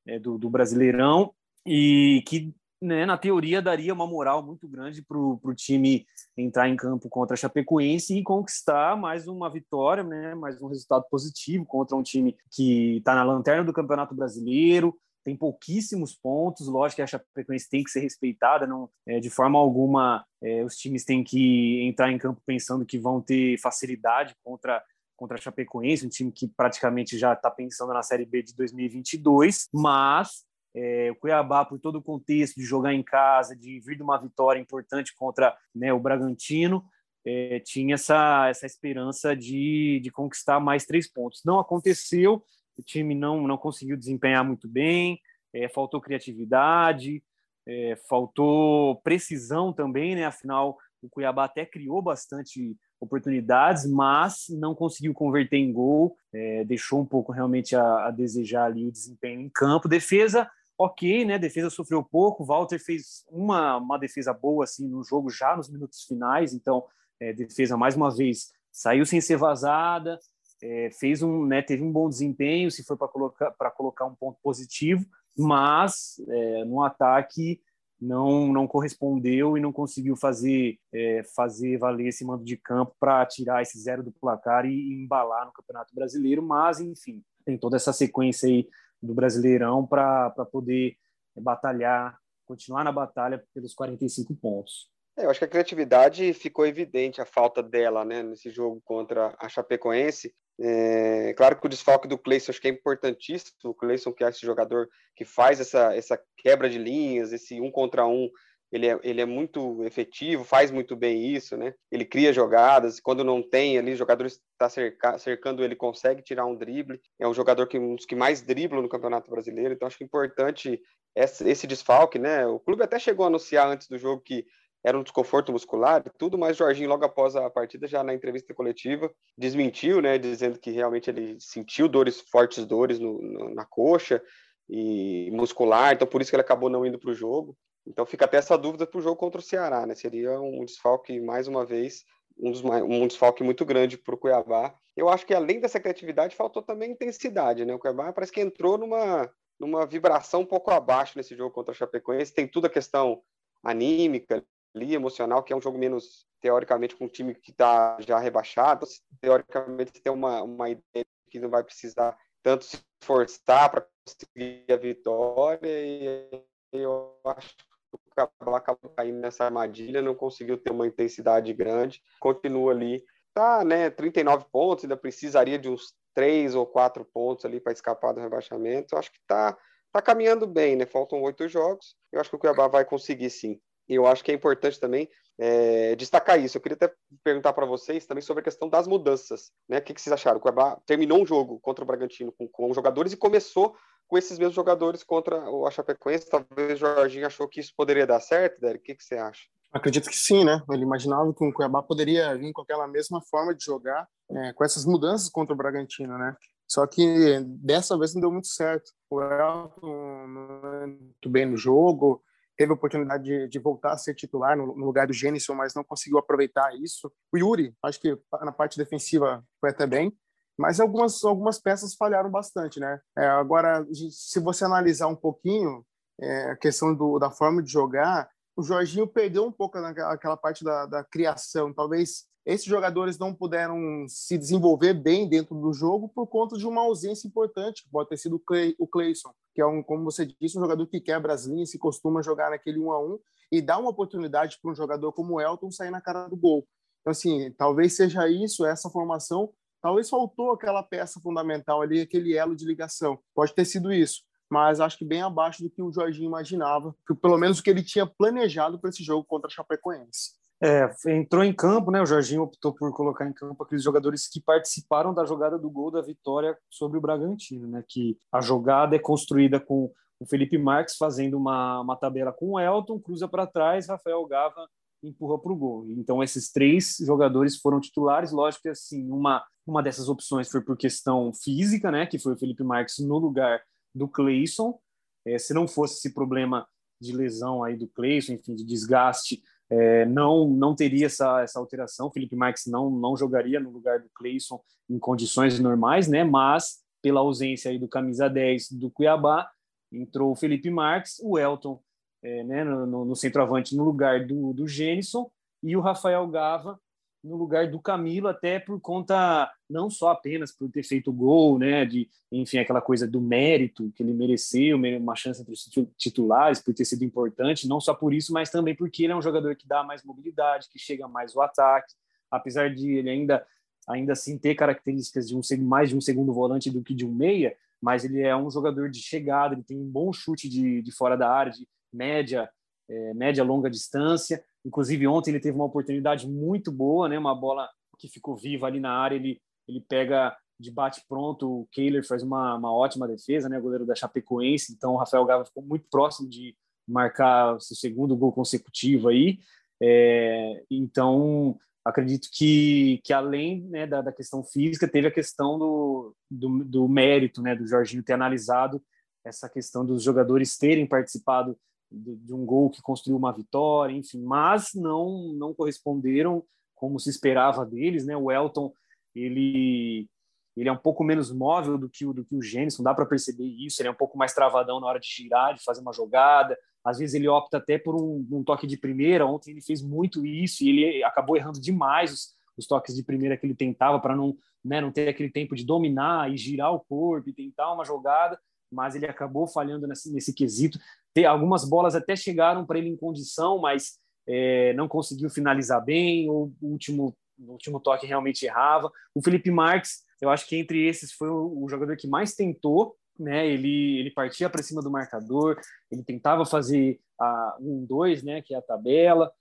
é, 0.07 0.19
do, 0.19 0.39
do 0.39 0.49
Brasileirão, 0.49 1.33
e 1.67 2.23
que, 2.27 2.55
né, 2.81 3.05
na 3.05 3.19
teoria, 3.19 3.61
daria 3.61 3.93
uma 3.93 4.07
moral 4.07 4.43
muito 4.43 4.67
grande 4.69 5.03
para 5.03 5.19
o 5.19 5.55
time 5.55 6.07
entrar 6.37 6.69
em 6.69 6.77
campo 6.77 7.09
contra 7.09 7.35
a 7.35 7.37
Chapecoense 7.37 8.17
e 8.17 8.23
conquistar 8.23 8.97
mais 8.97 9.27
uma 9.27 9.51
vitória, 9.51 10.03
né, 10.03 10.35
mais 10.35 10.63
um 10.63 10.69
resultado 10.69 11.05
positivo 11.11 11.67
contra 11.67 11.97
um 11.97 12.03
time 12.03 12.37
que 12.51 12.99
está 12.99 13.15
na 13.15 13.25
lanterna 13.25 13.65
do 13.65 13.73
Campeonato 13.73 14.15
Brasileiro, 14.15 14.97
tem 15.25 15.37
pouquíssimos 15.37 16.15
pontos, 16.15 16.69
lógico 16.69 16.97
que 16.97 17.03
a 17.03 17.07
Chapecoense 17.07 17.69
tem 17.69 17.85
que 17.85 17.91
ser 17.91 18.01
respeitada, 18.01 18.67
não, 18.67 18.89
é, 19.07 19.21
de 19.21 19.29
forma 19.29 19.59
alguma 19.59 20.25
é, 20.43 20.65
os 20.65 20.75
times 20.75 21.05
têm 21.05 21.23
que 21.23 21.83
entrar 21.83 22.11
em 22.11 22.17
campo 22.17 22.41
pensando 22.47 22.87
que 22.87 22.99
vão 22.99 23.21
ter 23.21 23.59
facilidade 23.59 24.35
contra 24.43 24.83
contra 25.19 25.37
a 25.37 25.41
Chapecoense, 25.41 26.07
um 26.07 26.09
time 26.09 26.31
que 26.31 26.47
praticamente 26.47 27.19
já 27.19 27.33
está 27.33 27.51
pensando 27.51 27.93
na 27.93 28.03
Série 28.03 28.25
B 28.25 28.41
de 28.41 28.55
2022, 28.55 29.69
mas 29.75 30.47
é, 30.75 31.11
o 31.11 31.17
Cuiabá, 31.17 31.65
por 31.65 31.81
todo 31.81 31.97
o 31.97 32.03
contexto 32.03 32.55
de 32.55 32.65
jogar 32.65 32.95
em 32.95 33.03
casa, 33.03 33.57
de 33.57 33.81
vir 33.81 33.97
de 33.97 34.03
uma 34.03 34.17
vitória 34.17 34.61
importante 34.61 35.13
contra 35.17 35.57
né, 35.75 35.93
o 35.93 35.99
Bragantino, 35.99 36.85
é, 37.27 37.59
tinha 37.59 37.97
essa, 37.97 38.49
essa 38.49 38.65
esperança 38.65 39.35
de, 39.35 40.01
de 40.01 40.11
conquistar 40.11 40.61
mais 40.61 40.87
três 40.87 41.11
pontos. 41.11 41.43
Não 41.45 41.59
aconteceu, 41.59 42.45
o 42.77 42.83
time 42.83 43.13
não, 43.13 43.43
não 43.43 43.59
conseguiu 43.59 43.97
desempenhar 43.97 44.45
muito 44.45 44.69
bem, 44.69 45.21
é, 45.53 45.69
faltou 45.69 46.01
criatividade, 46.01 47.25
é, 47.67 47.97
faltou 48.09 49.01
precisão 49.03 49.73
também, 49.73 50.15
né? 50.15 50.27
afinal, 50.27 50.79
o 51.03 51.09
Cuiabá 51.11 51.45
até 51.45 51.67
criou 51.67 52.01
bastante 52.01 52.77
oportunidades, 53.01 53.87
mas 53.87 54.47
não 54.51 54.75
conseguiu 54.75 55.15
converter 55.15 55.57
em 55.57 55.73
gol, 55.73 56.17
é, 56.33 56.65
deixou 56.65 57.01
um 57.01 57.07
pouco 57.07 57.33
realmente 57.33 57.77
a, 57.77 58.07
a, 58.07 58.11
desejar 58.11 58.65
ali 58.65 58.87
o 58.87 58.93
desempenho 58.93 59.41
em 59.41 59.49
campo. 59.49 59.89
Defesa, 59.89 60.51
ok, 60.77 61.25
né? 61.25 61.39
Defesa 61.39 61.71
sofreu 61.71 62.03
pouco. 62.03 62.45
Walter 62.45 62.79
fez 62.79 63.25
uma, 63.31 63.77
uma 63.77 63.99
defesa 63.99 64.33
boa 64.33 64.65
assim 64.65 64.89
no 64.89 65.03
jogo 65.05 65.31
já 65.31 65.57
nos 65.57 65.69
minutos 65.71 66.05
finais, 66.05 66.53
então 66.53 66.85
é, 67.21 67.33
defesa 67.33 67.77
mais 67.77 67.97
uma 67.97 68.15
vez 68.15 68.53
saiu 68.71 69.05
sem 69.05 69.21
ser 69.21 69.37
vazada, 69.37 70.19
é, 70.63 70.91
fez 70.91 71.23
um, 71.23 71.47
né, 71.47 71.63
teve 71.63 71.83
um 71.83 71.93
bom 71.93 72.09
desempenho, 72.09 72.71
se 72.71 72.85
foi 72.85 72.97
para 72.97 73.09
colocar 73.09 73.51
para 73.53 73.71
colocar 73.71 74.05
um 74.07 74.15
ponto 74.15 74.39
positivo, 74.43 75.05
mas 75.37 76.21
é, 76.29 76.65
no 76.65 76.83
ataque 76.83 77.61
não 78.01 78.53
não 78.53 78.67
correspondeu 78.67 79.57
e 79.57 79.61
não 79.61 79.73
conseguiu 79.73 80.17
fazer 80.17 80.79
é, 80.93 81.23
fazer 81.35 81.79
valer 81.79 82.09
esse 82.09 82.25
mando 82.25 82.45
de 82.45 82.57
campo 82.57 82.95
para 82.99 83.27
tirar 83.27 83.63
esse 83.63 83.79
zero 83.79 84.03
do 84.03 84.13
placar 84.13 84.65
e, 84.65 84.71
e, 84.71 85.05
embalar 85.05 85.47
no 85.47 85.53
Campeonato 85.53 85.95
Brasileiro, 85.95 86.43
mas 86.43 86.81
enfim 86.81 87.23
tem 87.49 87.57
toda 87.57 87.77
essa 87.77 87.95
sequência 87.95 88.47
aí 88.47 88.69
do 89.03 89.15
Brasileirão 89.15 89.87
para 89.87 90.31
poder 90.53 90.97
batalhar, 91.35 92.19
continuar 92.45 92.85
na 92.85 92.93
batalha 92.93 93.43
pelos 93.55 93.73
45 93.73 94.35
pontos. 94.37 94.91
É, 95.17 95.25
eu 95.25 95.31
acho 95.31 95.39
que 95.39 95.47
a 95.47 95.49
criatividade 95.49 96.35
ficou 96.35 96.67
evidente, 96.67 97.23
a 97.23 97.25
falta 97.25 97.63
dela, 97.63 98.05
né, 98.05 98.23
nesse 98.23 98.51
jogo 98.51 98.83
contra 98.85 99.35
a 99.41 99.49
Chapecoense. 99.49 100.35
É, 100.61 101.35
claro 101.35 101.59
que 101.61 101.67
o 101.67 101.69
desfalque 101.69 102.09
do 102.09 102.19
Cleison 102.19 102.51
acho 102.51 102.61
que 102.61 102.69
é 102.69 102.71
importantíssimo. 102.71 103.53
O 103.65 103.75
Cleison, 103.75 104.13
que 104.13 104.25
é 104.25 104.29
esse 104.29 104.45
jogador 104.45 104.89
que 105.15 105.25
faz 105.25 105.61
essa, 105.61 105.95
essa 105.95 106.21
quebra 106.37 106.69
de 106.69 106.79
linhas, 106.79 107.33
esse 107.33 107.61
um 107.61 107.71
contra 107.71 108.07
um, 108.07 108.29
ele 108.71 108.87
é, 108.87 108.99
ele 109.03 109.21
é 109.21 109.25
muito 109.25 109.83
efetivo, 109.85 110.45
faz 110.45 110.71
muito 110.71 110.95
bem 110.95 111.27
isso, 111.27 111.57
né? 111.57 111.75
Ele 111.91 112.05
cria 112.05 112.33
jogadas, 112.33 113.01
quando 113.01 113.25
não 113.25 113.43
tem 113.43 113.79
ali, 113.79 113.97
jogadores 113.97 114.41
está 114.53 114.69
cerca, 114.69 115.19
cercando 115.19 115.65
ele, 115.65 115.75
consegue 115.75 116.23
tirar 116.23 116.45
um 116.45 116.55
drible. 116.55 117.01
É 117.19 117.27
um 117.27 117.33
jogador 117.33 117.67
que 117.67 117.79
um 117.79 117.95
dos 117.95 118.05
que 118.05 118.15
mais 118.15 118.43
dribla 118.43 118.83
no 118.83 118.89
Campeonato 118.89 119.31
Brasileiro, 119.31 119.73
então 119.73 119.89
acho 119.89 119.97
que 119.97 120.05
é 120.05 120.07
importante 120.07 120.81
esse, 121.17 121.49
esse 121.49 121.67
desfalque, 121.67 122.19
né? 122.19 122.47
O 122.47 122.61
clube 122.61 122.83
até 122.83 122.99
chegou 122.99 123.25
a 123.25 123.29
anunciar 123.29 123.67
antes 123.69 123.89
do 123.89 123.97
jogo 123.97 124.23
que 124.23 124.45
era 124.89 124.99
um 124.99 125.03
desconforto 125.03 125.53
muscular 125.53 126.03
e 126.07 126.11
tudo, 126.19 126.39
mas 126.39 126.57
Jorginho, 126.57 126.89
logo 126.89 127.05
após 127.05 127.37
a 127.37 127.51
partida, 127.51 127.87
já 127.87 128.03
na 128.03 128.15
entrevista 128.15 128.55
coletiva, 128.55 129.11
desmentiu, 129.37 130.01
né, 130.01 130.17
dizendo 130.17 130.59
que 130.59 130.71
realmente 130.71 131.11
ele 131.11 131.37
sentiu 131.39 131.89
dores, 131.89 132.21
fortes 132.21 132.65
dores 132.65 132.99
no, 132.99 133.21
no, 133.21 133.55
na 133.55 133.67
coxa 133.67 134.23
e 134.69 135.31
muscular, 135.31 135.93
então 135.93 136.09
por 136.09 136.23
isso 136.23 136.31
que 136.31 136.37
ele 136.37 136.43
acabou 136.43 136.71
não 136.71 136.87
indo 136.87 136.99
para 136.99 137.11
o 137.11 137.15
jogo. 137.15 137.57
Então 137.87 138.05
fica 138.05 138.25
até 138.25 138.37
essa 138.37 138.57
dúvida 138.57 138.87
para 138.87 138.99
o 138.99 139.03
jogo 139.03 139.17
contra 139.17 139.41
o 139.41 139.45
Ceará, 139.45 139.87
né? 139.87 139.95
Seria 139.95 140.39
um 140.41 140.65
desfalque, 140.65 141.19
mais 141.21 141.49
uma 141.49 141.65
vez, 141.65 142.05
um, 142.39 142.51
dos, 142.51 142.63
um 142.63 143.07
desfalque 143.07 143.43
muito 143.43 143.65
grande 143.65 143.97
para 143.97 144.15
o 144.15 144.19
Cuiabá. 144.19 144.75
Eu 144.97 145.09
acho 145.09 145.25
que 145.25 145.33
além 145.33 145.61
dessa 145.61 145.81
criatividade, 145.81 146.37
faltou 146.37 146.63
também 146.63 146.91
intensidade, 146.91 147.65
né? 147.65 147.75
O 147.75 147.79
Cuiabá 147.79 148.13
parece 148.13 148.33
que 148.33 148.41
entrou 148.41 148.77
numa, 148.77 149.31
numa 149.59 149.87
vibração 149.87 150.43
um 150.43 150.47
pouco 150.47 150.71
abaixo 150.71 151.17
nesse 151.17 151.35
jogo 151.35 151.51
contra 151.51 151.73
o 151.73 151.75
Chapecoense. 151.75 152.35
Tem 152.35 152.47
tudo 152.47 152.67
a 152.67 152.71
questão 152.71 153.23
anímica, 153.63 154.45
ali, 154.75 154.95
emocional, 154.95 155.43
que 155.43 155.53
é 155.53 155.57
um 155.57 155.61
jogo 155.61 155.79
menos, 155.79 156.27
teoricamente, 156.41 156.97
com 156.97 157.05
um 157.05 157.09
time 157.09 157.35
que 157.35 157.51
está 157.51 157.97
já 158.01 158.19
rebaixado. 158.19 158.87
Teoricamente, 159.21 160.01
tem 160.01 160.13
uma, 160.13 160.43
uma 160.43 160.71
ideia 160.71 161.07
que 161.31 161.39
não 161.39 161.49
vai 161.49 161.63
precisar 161.63 162.17
tanto 162.43 162.65
se 162.65 162.79
esforçar 163.01 163.71
para 163.71 163.87
conseguir 164.05 164.65
a 164.71 164.77
vitória. 164.77 165.69
E 165.69 166.45
eu 166.73 167.19
acho 167.25 167.57
que 167.57 167.65
o 167.93 167.99
Cabral 168.15 168.57
acabou 168.57 168.91
caindo 168.97 169.19
nessa 169.19 169.45
armadilha, 169.45 170.03
não 170.03 170.15
conseguiu 170.15 170.59
ter 170.59 170.71
uma 170.71 170.87
intensidade 170.87 171.53
grande. 171.53 172.03
Continua 172.21 172.73
ali, 172.73 173.05
tá, 173.35 173.65
né? 173.65 173.91
39 173.91 174.47
pontos, 174.51 174.85
ainda 174.85 174.97
precisaria 174.97 175.59
de 175.59 175.69
uns 175.69 175.95
três 176.15 176.55
ou 176.55 176.67
quatro 176.67 177.05
pontos 177.05 177.45
ali 177.45 177.61
para 177.61 177.73
escapar 177.73 178.13
do 178.13 178.21
rebaixamento. 178.21 178.95
Eu 178.95 178.99
acho 178.99 179.13
que 179.13 179.21
tá, 179.27 179.57
tá 179.93 180.03
caminhando 180.03 180.47
bem, 180.47 180.77
né? 180.77 180.85
Faltam 180.85 181.23
oito 181.23 181.47
jogos. 181.49 181.97
Eu 182.13 182.21
acho 182.21 182.31
que 182.31 182.37
o 182.37 182.39
Cuiabá 182.39 182.67
vai 182.67 182.85
conseguir 182.85 183.31
sim. 183.31 183.61
Eu 183.89 184.07
acho 184.07 184.23
que 184.23 184.31
é 184.31 184.35
importante 184.35 184.79
também 184.79 185.09
é, 185.39 185.95
destacar 185.97 186.39
isso. 186.39 186.57
Eu 186.57 186.61
queria 186.61 186.77
até 186.77 186.93
perguntar 187.23 187.53
para 187.53 187.65
vocês 187.65 188.07
também 188.07 188.23
sobre 188.23 188.41
a 188.41 188.45
questão 188.45 188.69
das 188.69 188.87
mudanças. 188.87 189.51
Né? 189.69 189.79
O 189.79 189.83
que, 189.83 189.95
que 189.95 190.01
vocês 190.01 190.13
acharam? 190.13 190.39
O 190.39 190.41
Cuiabá 190.41 190.79
terminou 190.85 191.23
um 191.23 191.27
jogo 191.27 191.61
contra 191.61 191.85
o 191.85 191.87
Bragantino 191.87 192.33
com, 192.33 192.49
com 192.49 192.75
jogadores 192.75 193.13
e 193.13 193.17
começou 193.17 193.75
com 194.07 194.19
esses 194.19 194.39
mesmos 194.39 194.57
jogadores 194.57 195.05
contra 195.05 195.39
o 195.51 195.71
Chapecoense. 195.71 196.29
Talvez 196.29 196.73
o 196.73 196.77
Jorginho 196.77 197.27
achou 197.27 197.49
que 197.49 197.61
isso 197.61 197.73
poderia 197.77 198.07
dar 198.07 198.21
certo, 198.21 198.61
Derek. 198.61 198.81
O 198.81 198.83
que, 198.83 198.95
que 198.97 199.05
você 199.05 199.17
acha? 199.17 199.43
Acredito 199.71 200.09
que 200.09 200.17
sim, 200.17 200.45
né? 200.45 200.63
Ele 200.71 200.83
imaginava 200.83 201.33
que 201.35 201.45
o 201.45 201.53
Cuiabá 201.53 201.83
poderia 201.83 202.35
vir 202.37 202.53
com 202.53 202.63
aquela 202.63 202.89
mesma 202.89 203.21
forma 203.31 203.55
de 203.55 203.65
jogar, 203.65 204.09
é, 204.31 204.53
com 204.55 204.65
essas 204.65 204.87
mudanças 204.87 205.29
contra 205.29 205.53
o 205.53 205.57
Bragantino, 205.57 206.17
né? 206.17 206.35
Só 206.67 206.87
que 206.87 207.41
dessa 207.45 207.99
vez 207.99 208.15
não 208.15 208.21
deu 208.21 208.33
muito 208.33 208.49
certo. 208.49 208.91
O 209.11 209.23
Elton 209.23 210.27
não 210.27 210.87
muito 210.89 211.29
bem 211.29 211.47
no 211.47 211.57
jogo, 211.57 212.23
teve 212.59 212.73
a 212.73 212.75
oportunidade 212.75 213.23
de, 213.23 213.49
de, 213.49 213.59
voltar 213.61 213.93
a 213.93 213.97
ser 213.97 214.15
titular 214.15 214.57
no, 214.57 214.67
no 214.77 214.85
lugar 214.85 215.07
do 215.07 215.13
Gênison, 215.13 215.55
mas 215.55 215.75
não 215.75 215.85
conseguiu 215.85 216.19
aproveitar 216.19 216.75
isso. 216.75 217.11
O 217.33 217.39
Yuri, 217.39 217.73
acho 217.83 218.01
que 218.01 218.19
na 218.43 218.51
parte 218.51 218.77
defensiva 218.77 219.45
foi 219.61 219.71
até 219.71 219.87
bem, 219.87 220.13
mas 220.59 220.81
algumas, 220.81 221.25
algumas 221.25 221.61
peças 221.61 221.95
falharam 221.95 222.29
bastante, 222.29 222.81
né? 222.81 223.01
É, 223.17 223.27
agora, 223.27 223.87
se 224.11 224.41
você 224.41 224.65
analisar 224.65 225.07
um 225.07 225.15
pouquinho 225.15 225.87
é, 226.21 226.51
a 226.51 226.57
questão 226.57 226.93
do, 226.93 227.17
da 227.21 227.31
forma 227.31 227.63
de 227.63 227.71
jogar, 227.71 228.29
o 228.57 228.63
Jorginho 228.63 229.07
perdeu 229.07 229.45
um 229.45 229.53
pouco 229.53 229.79
naquela, 229.79 230.13
aquela 230.13 230.37
parte 230.37 230.65
da, 230.65 230.85
da 230.85 231.05
criação. 231.05 231.73
Talvez 231.73 232.25
esses 232.49 232.65
jogadores 232.65 233.19
não 233.19 233.35
puderam 233.35 234.07
se 234.09 234.39
desenvolver 234.39 234.95
bem 234.95 235.29
dentro 235.29 235.55
do 235.55 235.71
jogo 235.71 236.09
por 236.09 236.27
conta 236.27 236.57
de 236.57 236.67
uma 236.67 236.81
ausência 236.81 237.29
importante, 237.29 237.83
que 237.83 237.91
pode 237.91 238.09
ter 238.09 238.17
sido 238.17 238.43
o 238.79 238.87
Clayson, 238.87 239.35
que 239.55 239.61
é, 239.61 239.67
um, 239.67 239.83
como 239.83 240.03
você 240.03 240.25
disse, 240.25 240.57
um 240.57 240.63
jogador 240.63 240.87
que 240.87 240.99
quebra 240.99 241.35
as 241.35 241.45
linhas, 241.45 241.71
se 241.71 241.79
costuma 241.79 242.23
jogar 242.23 242.49
naquele 242.49 242.79
um 242.79 242.91
a 242.91 242.99
um 243.05 243.19
e 243.53 243.61
dá 243.61 243.77
uma 243.77 243.91
oportunidade 243.91 244.59
para 244.63 244.71
um 244.71 244.75
jogador 244.75 245.13
como 245.13 245.35
o 245.35 245.41
Elton 245.43 245.71
sair 245.71 245.91
na 245.91 246.01
cara 246.01 246.27
do 246.27 246.37
gol. 246.37 246.67
Então, 247.03 247.11
assim, 247.11 247.53
talvez 247.53 247.95
seja 247.95 248.27
isso, 248.31 248.65
essa 248.65 248.89
formação. 248.89 249.53
Talvez 249.83 250.09
faltou 250.09 250.51
aquela 250.51 250.83
peça 250.83 251.21
fundamental 251.21 251.83
ali, 251.83 252.01
aquele 252.01 252.35
elo 252.35 252.57
de 252.57 252.65
ligação. 252.65 253.19
Pode 253.35 253.55
ter 253.55 253.67
sido 253.67 253.93
isso, 253.93 254.23
mas 254.51 254.81
acho 254.81 254.97
que 254.97 255.05
bem 255.05 255.21
abaixo 255.21 255.63
do 255.63 255.69
que 255.69 255.83
o 255.83 255.93
Jorginho 255.93 256.29
imaginava, 256.29 256.97
que 257.07 257.15
pelo 257.15 257.37
menos 257.37 257.59
o 257.59 257.63
que 257.63 257.69
ele 257.69 257.83
tinha 257.83 258.07
planejado 258.07 258.79
para 258.79 258.89
esse 258.89 259.05
jogo 259.05 259.23
contra 259.23 259.49
a 259.49 259.51
Chapecoense. 259.51 260.39
É, 260.61 260.91
entrou 261.07 261.45
em 261.45 261.53
campo, 261.53 261.91
né? 261.91 262.03
O 262.03 262.07
Jorginho 262.07 262.43
optou 262.43 262.75
por 262.75 262.93
colocar 262.93 263.27
em 263.29 263.33
campo 263.33 263.63
aqueles 263.63 263.83
jogadores 263.83 264.27
que 264.27 264.41
participaram 264.41 265.15
da 265.15 265.25
jogada 265.25 265.57
do 265.57 265.71
gol 265.71 265.91
da 265.91 266.03
vitória 266.03 266.57
sobre 266.69 266.99
o 266.99 267.01
Bragantino, 267.01 267.69
né? 267.69 267.85
Que 267.89 268.19
a 268.33 268.41
jogada 268.41 268.97
é 268.97 268.99
construída 268.99 269.61
com 269.61 269.93
o 270.19 270.27
Felipe 270.27 270.59
Marques 270.59 270.97
fazendo 270.97 271.37
uma, 271.37 271.81
uma 271.81 271.97
tabela 271.97 272.33
com 272.33 272.53
o 272.53 272.61
Elton, 272.61 272.99
cruza 272.99 273.29
para 273.29 273.47
trás, 273.47 273.87
Rafael 273.87 274.27
Gava 274.27 274.69
empurra 275.01 275.39
para 275.39 275.53
o 275.53 275.57
gol. 275.57 275.87
Então 275.91 276.23
esses 276.25 276.51
três 276.51 276.97
jogadores 277.01 277.57
foram 277.57 277.81
titulares. 277.81 278.33
Lógico 278.33 278.63
que 278.63 278.69
assim 278.69 279.09
uma 279.11 279.45
uma 279.69 279.83
dessas 279.83 280.09
opções 280.09 280.51
foi 280.51 280.63
por 280.63 280.79
questão 280.79 281.31
física, 281.33 281.91
né? 281.91 282.07
Que 282.07 282.19
foi 282.19 282.33
o 282.33 282.39
Felipe 282.39 282.65
Marques 282.65 282.99
no 282.99 283.19
lugar 283.19 283.63
do 283.95 284.09
Cleison. 284.09 284.79
É, 285.27 285.39
se 285.39 285.53
não 285.53 285.69
fosse 285.69 285.99
esse 285.99 286.15
problema 286.15 286.67
de 287.01 287.13
lesão 287.15 287.63
aí 287.63 287.77
do 287.77 287.87
Cleison, 287.87 288.33
enfim, 288.33 288.55
de 288.55 288.65
desgaste 288.65 289.43
é, 289.71 290.05
não 290.07 290.49
não 290.49 290.75
teria 290.75 291.07
essa, 291.07 291.43
essa 291.43 291.59
alteração. 291.59 292.11
Felipe 292.11 292.37
Marques 292.37 292.67
não 292.67 292.91
não 292.91 293.17
jogaria 293.17 293.61
no 293.61 293.71
lugar 293.71 294.01
do 294.01 294.09
Cleison 294.15 294.61
em 294.89 294.99
condições 294.99 295.59
normais, 295.59 296.09
né? 296.09 296.25
Mas 296.25 296.79
pela 297.03 297.21
ausência 297.21 297.71
aí 297.71 297.79
do 297.79 297.89
camisa 297.89 298.29
10 298.29 298.73
do 298.73 298.91
Cuiabá, 298.91 299.49
entrou 299.93 300.33
o 300.33 300.37
Felipe 300.37 300.71
Marques, 300.71 301.19
o 301.23 301.39
Elton 301.39 301.81
é, 302.23 302.43
né, 302.43 302.65
no, 302.65 303.05
no 303.05 303.15
centroavante 303.15 303.77
no 303.77 303.85
lugar 303.85 304.27
do, 304.27 304.53
do 304.53 304.67
Gênison 304.67 305.31
e 305.63 305.77
o 305.77 305.81
Rafael 305.81 306.27
Gava 306.29 306.81
no 307.29 307.37
lugar 307.37 307.71
do 307.71 307.79
Camilo, 307.79 308.27
até 308.29 308.59
por 308.59 308.81
conta, 308.81 309.53
não 309.69 309.91
só 309.91 310.11
apenas 310.11 310.51
por 310.51 310.71
ter 310.71 310.83
feito 310.83 311.13
gol, 311.13 311.59
né, 311.59 311.85
de, 311.85 312.09
enfim, 312.33 312.59
aquela 312.59 312.81
coisa 312.81 313.07
do 313.07 313.21
mérito 313.21 313.93
que 313.95 314.03
ele 314.03 314.13
mereceu, 314.13 314.77
uma 314.77 315.15
chance 315.15 315.41
entre 315.41 315.53
os 315.53 315.71
titulares, 315.97 316.61
por 316.61 316.73
ter 316.73 316.85
sido 316.85 317.05
importante, 317.05 317.69
não 317.69 317.81
só 317.81 317.95
por 317.95 318.15
isso, 318.15 318.33
mas 318.33 318.51
também 318.51 318.75
porque 318.75 319.05
ele 319.05 319.13
é 319.13 319.17
um 319.17 319.23
jogador 319.23 319.55
que 319.55 319.69
dá 319.69 319.85
mais 319.85 320.03
mobilidade, 320.03 320.69
que 320.71 320.79
chega 320.79 321.07
mais 321.07 321.37
ao 321.37 321.43
ataque, 321.43 321.95
apesar 322.31 322.75
de 322.75 322.91
ele 322.97 323.11
ainda, 323.11 323.47
ainda 323.87 324.13
assim 324.13 324.39
ter 324.39 324.55
características 324.55 325.29
de 325.29 325.37
um 325.37 325.41
mais 325.63 325.91
de 325.91 325.97
um 325.97 326.01
segundo 326.01 326.33
volante 326.33 326.71
do 326.71 326.83
que 326.83 326.95
de 326.95 327.05
um 327.05 327.13
meia, 327.13 327.55
mas 327.81 328.05
ele 328.05 328.23
é 328.23 328.35
um 328.35 328.51
jogador 328.51 328.91
de 328.91 329.01
chegada, 329.01 329.55
ele 329.55 329.63
tem 329.63 329.79
um 329.79 329.89
bom 329.89 330.13
chute 330.13 330.49
de, 330.49 330.83
de 330.83 330.93
fora 330.93 331.17
da 331.17 331.31
área, 331.31 331.53
de 331.53 331.69
média, 331.93 332.51
é, 332.89 333.15
média 333.15 333.45
longa 333.45 333.71
distância, 333.71 334.43
Inclusive, 334.65 335.07
ontem 335.07 335.31
ele 335.31 335.41
teve 335.41 335.57
uma 335.57 335.65
oportunidade 335.65 336.29
muito 336.29 336.71
boa, 336.71 337.09
né? 337.09 337.19
uma 337.19 337.35
bola 337.35 337.69
que 337.99 338.09
ficou 338.09 338.37
viva 338.37 338.67
ali 338.67 338.81
na 338.81 338.93
área. 338.93 339.17
Ele, 339.17 339.41
ele 339.67 339.81
pega 339.81 340.37
de 340.59 340.71
bate 340.71 341.03
pronto. 341.09 341.61
O 341.61 341.69
Kehler 341.73 342.07
faz 342.07 342.23
uma, 342.23 342.55
uma 342.57 342.73
ótima 342.73 343.07
defesa, 343.07 343.49
né? 343.49 343.61
goleiro 343.61 343.87
da 343.87 343.95
Chapecoense. 343.95 344.73
Então, 344.73 344.95
o 344.95 344.97
Rafael 344.97 345.25
Gava 345.25 345.45
ficou 345.45 345.63
muito 345.63 345.87
próximo 345.91 346.29
de 346.29 346.57
marcar 346.87 347.61
seu 347.61 347.77
segundo 347.77 348.17
gol 348.17 348.33
consecutivo 348.33 349.09
aí. 349.09 349.39
É, 349.81 350.63
então, 350.71 351.57
acredito 351.85 352.29
que, 352.33 353.01
que 353.05 353.13
além 353.13 353.63
né, 353.65 353.87
da, 353.87 354.03
da, 354.03 354.13
questão 354.13 354.43
física, 354.43 354.89
teve 354.89 355.07
a 355.07 355.13
questão 355.13 355.59
do, 355.59 356.15
do, 356.31 356.65
do 356.65 356.89
mérito 356.89 357.43
né, 357.43 357.55
do 357.55 357.67
Jorginho 357.67 358.03
ter 358.03 358.15
analisado 358.15 358.83
essa 359.25 359.49
questão 359.49 359.85
dos 359.85 360.03
jogadores 360.03 360.57
terem 360.57 360.87
participado 360.87 361.59
de, 361.91 362.35
um 362.35 362.45
gol 362.45 362.71
que 362.71 362.83
construiu 362.83 363.17
uma 363.17 363.33
vitória, 363.33 363.95
enfim, 363.95 364.23
mas 364.23 364.71
não 364.75 365.33
não 365.33 365.55
corresponderam 365.55 366.45
como 366.75 367.01
se 367.01 367.11
esperava 367.11 367.65
deles, 367.65 368.05
né? 368.07 368.17
O 368.17 368.31
Elton 368.31 368.73
ele 369.15 370.09
ele 370.57 370.69
é 370.69 370.73
um 370.73 370.77
pouco 370.77 371.05
menos 371.05 371.33
móvel 371.33 371.79
do 371.79 371.89
que 371.89 372.05
o 372.05 372.13
do 372.13 372.25
que 372.25 372.35
o 372.35 372.43
Gênesis, 372.43 372.81
dá 372.81 372.93
para 372.93 373.07
perceber 373.07 373.45
isso. 373.45 373.81
Ele 373.81 373.89
é 373.89 373.93
um 373.93 373.97
pouco 373.97 374.19
mais 374.19 374.35
travadão 374.35 374.81
na 374.81 374.87
hora 374.87 374.99
de 374.99 375.09
girar, 375.09 375.55
de 375.55 375.63
fazer 375.63 375.81
uma 375.81 375.93
jogada. 375.93 376.59
Às 376.85 376.99
vezes 376.99 377.15
ele 377.15 377.29
opta 377.29 377.59
até 377.59 377.79
por 377.79 377.95
um, 377.95 378.27
um 378.31 378.43
toque 378.43 378.67
de 378.67 378.77
primeira. 378.77 379.27
Ontem 379.27 379.53
ele 379.53 379.63
fez 379.63 379.83
muito 379.83 380.27
isso 380.27 380.65
e 380.65 380.69
ele 380.69 381.05
acabou 381.05 381.37
errando 381.37 381.61
demais 381.61 382.13
os, 382.13 382.35
os 382.57 382.67
toques 382.67 382.95
de 382.95 383.05
primeira 383.05 383.37
que 383.37 383.47
ele 383.47 383.55
tentava 383.55 384.01
para 384.01 384.17
não 384.17 384.37
né, 384.65 384.81
não 384.81 384.91
ter 384.91 385.09
aquele 385.09 385.31
tempo 385.31 385.55
de 385.55 385.65
dominar 385.65 386.33
e 386.33 386.37
girar 386.37 386.75
o 386.75 386.81
corpo 386.81 387.29
e 387.29 387.33
tentar 387.33 387.73
uma 387.73 387.85
jogada 387.85 388.39
mas 388.71 388.95
ele 388.95 389.07
acabou 389.07 389.47
falhando 389.47 389.87
nesse, 389.87 390.13
nesse 390.13 390.35
quesito. 390.35 390.79
Tem, 391.15 391.25
algumas 391.25 391.69
bolas 391.69 391.95
até 391.95 392.15
chegaram 392.15 392.65
para 392.65 392.79
ele 392.79 392.89
em 392.89 392.97
condição, 392.97 393.59
mas 393.59 393.99
é, 394.27 394.73
não 394.75 394.87
conseguiu 394.87 395.31
finalizar 395.31 395.85
bem, 395.85 396.29
ou 396.29 396.53
o 396.61 396.69
último, 396.69 397.17
o 397.39 397.53
último 397.53 397.81
toque 397.81 398.07
realmente 398.07 398.45
errava. 398.45 398.91
O 399.15 399.23
Felipe 399.23 399.51
Marques, 399.51 400.03
eu 400.21 400.31
acho 400.31 400.47
que 400.47 400.57
entre 400.57 400.87
esses 400.87 401.13
foi 401.13 401.29
o, 401.31 401.65
o 401.65 401.69
jogador 401.69 401.97
que 401.97 402.07
mais 402.07 402.35
tentou, 402.35 402.95
né? 403.19 403.47
Ele, 403.49 403.99
ele 403.99 404.11
partia 404.11 404.49
para 404.49 404.63
cima 404.63 404.81
do 404.83 404.91
marcador, 404.91 405.59
ele 405.91 406.05
tentava 406.05 406.45
fazer 406.45 407.01
a 407.19 407.57
um 407.61 407.85
dois, 407.85 408.23
né? 408.23 408.43
Que 408.43 408.55
é 408.55 408.59
a 408.59 408.63
tabela. 408.63 409.33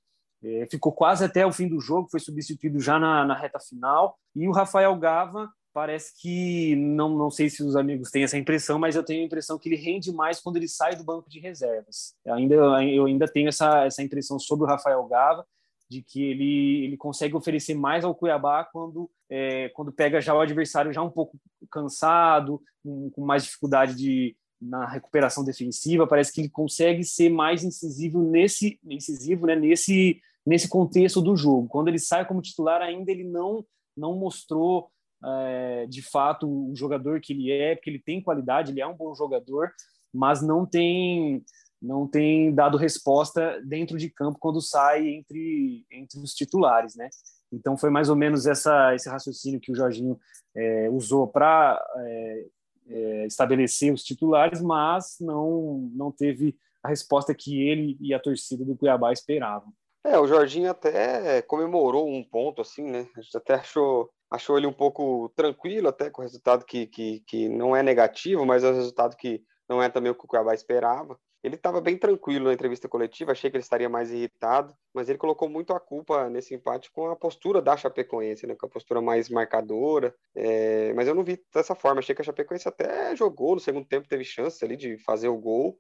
É, 0.44 0.68
ficou 0.70 0.92
quase 0.92 1.26
até 1.26 1.46
o 1.46 1.52
fim 1.52 1.68
do 1.68 1.80
jogo, 1.80 2.10
foi 2.10 2.20
substituído 2.20 2.80
já 2.80 2.98
na, 3.00 3.26
na 3.26 3.36
reta 3.36 3.60
final. 3.60 4.18
E 4.36 4.48
o 4.48 4.52
Rafael 4.52 4.96
Gava 4.98 5.50
parece 5.78 6.12
que 6.20 6.76
não, 6.76 7.16
não 7.16 7.30
sei 7.30 7.52
se 7.52 7.62
os 7.62 7.76
amigos 7.76 8.10
têm 8.10 8.24
essa 8.24 8.36
impressão, 8.36 8.80
mas 8.80 8.96
eu 8.96 9.04
tenho 9.04 9.22
a 9.22 9.26
impressão 9.28 9.60
que 9.60 9.70
ele 9.70 9.76
rende 9.76 10.12
mais 10.12 10.40
quando 10.40 10.58
ele 10.58 10.68
sai 10.68 10.96
do 10.96 11.04
banco 11.04 11.30
de 11.30 11.40
reservas. 11.40 12.16
Eu 12.26 12.34
ainda 12.34 12.56
eu 12.56 13.06
ainda 13.06 13.28
tenho 13.28 13.48
essa 13.48 13.86
essa 13.86 14.02
impressão 14.02 14.40
sobre 14.40 14.66
o 14.66 14.68
Rafael 14.68 15.06
Gava 15.06 15.46
de 15.88 16.02
que 16.02 16.24
ele 16.24 16.86
ele 16.86 16.98
consegue 16.98 17.36
oferecer 17.36 17.76
mais 17.76 18.04
ao 18.04 18.16
Cuiabá 18.16 18.64
quando 18.64 19.08
é, 19.30 19.70
quando 19.70 19.92
pega 19.92 20.20
já 20.20 20.34
o 20.34 20.40
adversário 20.40 20.92
já 20.92 21.04
um 21.04 21.12
pouco 21.12 21.40
cansado, 21.70 22.60
com, 22.84 23.12
com 23.12 23.24
mais 23.24 23.44
dificuldade 23.44 23.94
de 23.94 24.36
na 24.60 24.88
recuperação 24.88 25.44
defensiva, 25.44 26.08
parece 26.08 26.34
que 26.34 26.42
ele 26.42 26.50
consegue 26.50 27.04
ser 27.04 27.30
mais 27.30 27.64
incisivo 27.64 28.24
nesse 28.24 28.80
incisivo, 28.84 29.46
né, 29.46 29.56
nesse 29.56 30.20
nesse 30.44 30.68
contexto 30.68 31.22
do 31.22 31.36
jogo. 31.36 31.68
Quando 31.68 31.90
ele 31.90 32.00
sai 32.00 32.26
como 32.26 32.42
titular, 32.42 32.82
ainda 32.82 33.12
ele 33.12 33.26
não 33.26 33.64
não 33.96 34.16
mostrou 34.16 34.90
é, 35.24 35.86
de 35.88 36.02
fato 36.02 36.48
o 36.48 36.76
jogador 36.76 37.20
que 37.20 37.34
ele 37.34 37.52
é, 37.52 37.76
porque 37.76 37.90
ele 37.90 38.00
tem 38.00 38.22
qualidade, 38.22 38.72
ele 38.72 38.82
é 38.82 38.88
um 38.88 38.96
bom 38.96 39.14
jogador, 39.16 39.72
mas 40.14 40.42
não 40.42 40.66
tem 40.66 41.44
não 41.80 42.08
tem 42.08 42.54
dado 42.54 42.76
resposta 42.76 43.62
dentro 43.64 44.00
de 44.00 44.10
campo 44.10 44.40
quando 44.40 44.60
sai 44.62 45.08
entre 45.08 45.86
entre 45.92 46.20
os 46.20 46.34
titulares, 46.34 46.96
né? 46.96 47.10
Então 47.52 47.78
foi 47.78 47.90
mais 47.90 48.10
ou 48.10 48.16
menos 48.16 48.46
essa 48.46 48.94
esse 48.96 49.10
raciocínio 49.10 49.60
que 49.60 49.72
o 49.72 49.76
Jorginho 49.76 50.20
é, 50.56 50.90
usou 50.90 51.28
para 51.28 51.80
é, 51.98 52.46
é, 52.90 53.26
estabelecer 53.28 53.94
os 53.94 54.04
titulares, 54.04 54.62
mas 54.62 55.18
não 55.20 55.90
não 55.94 56.12
teve 56.12 56.56
a 56.84 56.90
resposta 56.90 57.34
que 57.34 57.62
ele 57.62 57.98
e 58.00 58.14
a 58.14 58.20
torcida 58.20 58.64
do 58.64 58.76
Cuiabá 58.76 59.12
esperavam. 59.12 59.72
É, 60.04 60.18
o 60.18 60.28
Jorginho 60.28 60.72
até 60.72 61.42
comemorou 61.42 62.08
um 62.10 62.24
ponto 62.24 62.62
assim, 62.62 62.84
né? 62.84 63.08
A 63.16 63.22
gente 63.22 63.36
até 63.36 63.56
achou 63.56 64.10
achou 64.30 64.58
ele 64.58 64.68
um 64.68 64.74
pouco 64.74 65.30
tranquilo 65.36 65.88
até 65.88 66.10
com 66.10 66.22
o 66.22 66.26
resultado 66.26 66.66
que, 66.66 66.88
que, 66.88 67.22
que 67.22 67.50
não 67.50 67.76
é 67.76 67.82
negativo, 67.82 68.46
mas 68.46 68.64
é 68.64 68.70
um 68.70 68.76
resultado 68.76 69.16
que 69.16 69.44
não 69.68 69.82
é 69.82 69.90
também 69.90 70.12
o 70.12 70.16
que 70.16 70.26
o 70.26 70.28
Cuiabá 70.28 70.54
esperava. 70.54 71.20
Ele 71.44 71.56
estava 71.56 71.80
bem 71.80 71.98
tranquilo 71.98 72.46
na 72.46 72.54
entrevista 72.54 72.90
coletiva, 72.90 73.32
achei 73.32 73.50
que 73.50 73.56
ele 73.56 73.64
estaria 73.64 73.88
mais 73.88 74.12
irritado, 74.12 74.74
mas 74.94 75.08
ele 75.08 75.20
colocou 75.20 75.48
muito 75.48 75.72
a 75.72 75.80
culpa 75.80 76.30
nesse 76.30 76.56
empate 76.56 76.92
com 76.92 77.10
a 77.10 77.16
postura 77.16 77.62
da 77.62 77.78
Chapecoense, 77.78 78.48
né, 78.48 78.56
com 78.56 78.66
a 78.66 78.70
postura 78.70 79.02
mais 79.02 79.30
marcadora. 79.30 80.14
É, 80.36 80.94
mas 80.94 81.08
eu 81.08 81.14
não 81.16 81.24
vi 81.24 81.42
dessa 81.54 81.76
forma, 81.76 82.00
achei 82.00 82.16
que 82.16 82.22
a 82.22 82.26
Chapecoense 82.26 82.68
até 82.68 83.16
jogou 83.16 83.54
no 83.54 83.62
segundo 83.62 83.88
tempo, 83.88 84.08
teve 84.08 84.24
chance 84.24 84.64
ali 84.66 84.76
de 84.76 84.98
fazer 84.98 85.30
o 85.30 85.38
gol. 85.38 85.78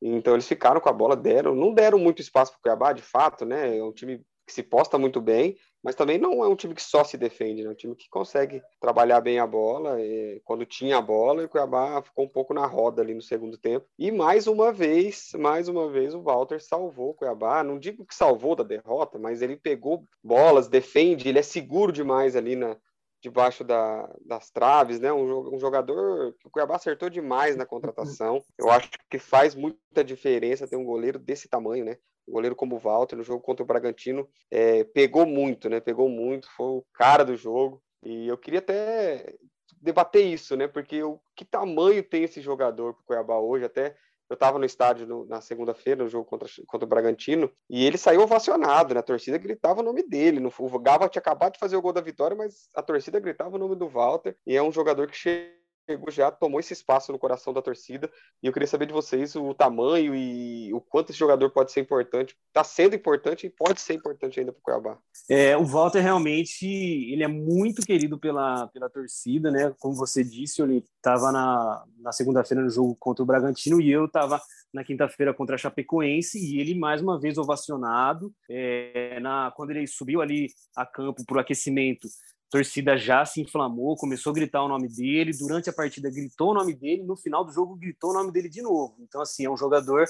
Então 0.00 0.34
eles 0.34 0.46
ficaram 0.46 0.80
com 0.80 0.88
a 0.88 0.92
bola, 0.92 1.16
deram, 1.16 1.54
não 1.54 1.74
deram 1.74 1.98
muito 1.98 2.22
espaço 2.22 2.52
para 2.52 2.58
o 2.58 2.62
Cuiabá, 2.62 2.92
de 2.92 3.02
fato, 3.02 3.44
né? 3.44 3.76
É 3.76 3.82
um 3.82 3.92
time 3.92 4.24
que 4.46 4.52
se 4.52 4.62
posta 4.62 4.98
muito 4.98 5.20
bem, 5.20 5.56
mas 5.82 5.94
também 5.94 6.18
não 6.18 6.42
é 6.42 6.48
um 6.48 6.56
time 6.56 6.74
que 6.74 6.82
só 6.82 7.04
se 7.04 7.18
defende, 7.18 7.62
né? 7.62 7.68
É 7.68 7.72
um 7.72 7.74
time 7.74 7.94
que 7.94 8.08
consegue 8.08 8.62
trabalhar 8.80 9.20
bem 9.20 9.38
a 9.38 9.46
bola, 9.46 9.96
quando 10.44 10.64
tinha 10.64 10.96
a 10.96 11.02
bola, 11.02 11.42
e 11.42 11.44
o 11.44 11.48
Cuiabá 11.48 12.00
ficou 12.02 12.24
um 12.24 12.28
pouco 12.28 12.54
na 12.54 12.66
roda 12.66 13.02
ali 13.02 13.14
no 13.14 13.22
segundo 13.22 13.58
tempo. 13.58 13.86
E 13.98 14.10
mais 14.10 14.46
uma 14.46 14.72
vez, 14.72 15.32
mais 15.38 15.68
uma 15.68 15.90
vez, 15.90 16.14
o 16.14 16.22
Walter 16.22 16.62
salvou 16.62 17.10
o 17.10 17.14
Cuiabá. 17.14 17.62
Não 17.62 17.78
digo 17.78 18.04
que 18.06 18.14
salvou 18.14 18.56
da 18.56 18.64
derrota, 18.64 19.18
mas 19.18 19.42
ele 19.42 19.56
pegou 19.56 20.04
bolas, 20.22 20.68
defende, 20.68 21.28
ele 21.28 21.38
é 21.38 21.42
seguro 21.42 21.92
demais 21.92 22.34
ali 22.34 22.56
na, 22.56 22.76
debaixo 23.24 23.64
da, 23.64 24.06
das 24.24 24.50
traves, 24.50 25.00
né? 25.00 25.10
Um, 25.10 25.54
um, 25.54 25.58
jogador 25.58 26.34
que 26.38 26.46
o 26.46 26.50
Cuiabá 26.50 26.76
acertou 26.76 27.08
demais 27.08 27.56
na 27.56 27.64
contratação. 27.64 28.44
Eu 28.58 28.70
acho 28.70 28.90
que 29.10 29.18
faz 29.18 29.54
muita 29.54 30.04
diferença 30.04 30.68
ter 30.68 30.76
um 30.76 30.84
goleiro 30.84 31.18
desse 31.18 31.48
tamanho, 31.48 31.86
né? 31.86 31.96
Goleiro 32.28 32.56
como 32.56 32.76
o 32.76 32.78
Walter, 32.78 33.16
no 33.16 33.22
jogo 33.22 33.42
contra 33.42 33.62
o 33.62 33.66
Bragantino, 33.66 34.28
é, 34.50 34.84
pegou 34.84 35.26
muito, 35.26 35.68
né? 35.68 35.80
Pegou 35.80 36.08
muito, 36.08 36.50
foi 36.50 36.66
o 36.66 36.84
cara 36.92 37.24
do 37.24 37.36
jogo. 37.36 37.82
E 38.02 38.28
eu 38.28 38.36
queria 38.36 38.58
até 38.58 39.34
debater 39.80 40.24
isso, 40.24 40.56
né? 40.56 40.66
Porque 40.66 41.02
o 41.02 41.20
que 41.36 41.44
tamanho 41.44 42.02
tem 42.02 42.24
esse 42.24 42.40
jogador 42.40 42.94
para 42.94 43.02
o 43.02 43.04
Cuiabá 43.06 43.38
hoje? 43.38 43.64
Até 43.64 43.94
eu 44.28 44.34
estava 44.34 44.58
no 44.58 44.64
estádio 44.64 45.06
no, 45.06 45.26
na 45.26 45.40
segunda-feira, 45.40 46.02
no 46.02 46.08
jogo 46.08 46.24
contra, 46.24 46.48
contra 46.66 46.86
o 46.86 46.88
Bragantino, 46.88 47.50
e 47.68 47.84
ele 47.84 47.98
saiu 47.98 48.22
ovacionado, 48.22 48.94
né? 48.94 49.00
A 49.00 49.02
torcida 49.02 49.38
gritava 49.38 49.80
o 49.80 49.84
nome 49.84 50.02
dele. 50.02 50.40
No, 50.40 50.52
o 50.58 50.78
Gava 50.78 51.08
tinha 51.08 51.20
acabado 51.20 51.54
de 51.54 51.58
fazer 51.58 51.76
o 51.76 51.82
gol 51.82 51.92
da 51.92 52.00
vitória, 52.00 52.36
mas 52.36 52.68
a 52.74 52.82
torcida 52.82 53.20
gritava 53.20 53.56
o 53.56 53.58
nome 53.58 53.76
do 53.76 53.88
Walter, 53.88 54.36
e 54.46 54.56
é 54.56 54.62
um 54.62 54.72
jogador 54.72 55.08
que 55.08 55.16
chega 55.16 55.63
chegou 55.88 56.10
já, 56.10 56.30
tomou 56.30 56.58
esse 56.60 56.72
espaço 56.72 57.12
no 57.12 57.18
coração 57.18 57.52
da 57.52 57.62
torcida. 57.62 58.10
E 58.42 58.46
eu 58.46 58.52
queria 58.52 58.66
saber 58.66 58.86
de 58.86 58.92
vocês 58.92 59.36
o 59.36 59.54
tamanho 59.54 60.14
e 60.14 60.72
o 60.72 60.80
quanto 60.80 61.10
esse 61.10 61.18
jogador 61.18 61.50
pode 61.50 61.72
ser 61.72 61.80
importante. 61.80 62.36
Está 62.48 62.64
sendo 62.64 62.94
importante 62.94 63.46
e 63.46 63.50
pode 63.50 63.80
ser 63.80 63.94
importante 63.94 64.40
ainda 64.40 64.52
para 64.52 64.60
o 64.60 64.62
Cuiabá. 64.62 64.98
É, 65.28 65.56
o 65.56 65.64
Walter 65.64 66.00
realmente 66.00 66.66
ele 66.66 67.22
é 67.22 67.28
muito 67.28 67.82
querido 67.82 68.18
pela, 68.18 68.66
pela 68.68 68.88
torcida, 68.88 69.50
né? 69.50 69.74
Como 69.78 69.94
você 69.94 70.24
disse, 70.24 70.62
ele 70.62 70.84
estava 70.96 71.30
na, 71.30 71.84
na 71.98 72.12
segunda-feira 72.12 72.62
no 72.62 72.70
jogo 72.70 72.96
contra 72.98 73.22
o 73.22 73.26
Bragantino 73.26 73.80
e 73.80 73.90
eu 73.90 74.06
estava 74.06 74.40
na 74.72 74.82
quinta-feira 74.82 75.32
contra 75.32 75.54
a 75.54 75.58
Chapecoense 75.58 76.38
e 76.38 76.60
ele 76.60 76.74
mais 76.74 77.00
uma 77.00 77.18
vez 77.18 77.38
ovacionado 77.38 78.32
é, 78.48 79.20
na 79.20 79.52
quando 79.54 79.70
ele 79.70 79.86
subiu 79.86 80.20
ali 80.20 80.48
a 80.74 80.84
campo 80.84 81.24
para 81.24 81.36
o 81.36 81.40
aquecimento 81.40 82.08
torcida 82.54 82.96
já 82.96 83.24
se 83.24 83.40
inflamou, 83.40 83.96
começou 83.96 84.30
a 84.30 84.34
gritar 84.34 84.62
o 84.62 84.68
nome 84.68 84.86
dele, 84.86 85.32
durante 85.36 85.68
a 85.68 85.72
partida 85.72 86.08
gritou 86.08 86.52
o 86.52 86.54
nome 86.54 86.72
dele, 86.72 87.02
no 87.02 87.16
final 87.16 87.44
do 87.44 87.50
jogo 87.50 87.74
gritou 87.74 88.10
o 88.10 88.12
nome 88.14 88.30
dele 88.30 88.48
de 88.48 88.62
novo. 88.62 88.94
Então, 89.00 89.20
assim, 89.20 89.44
é 89.44 89.50
um 89.50 89.56
jogador 89.56 90.04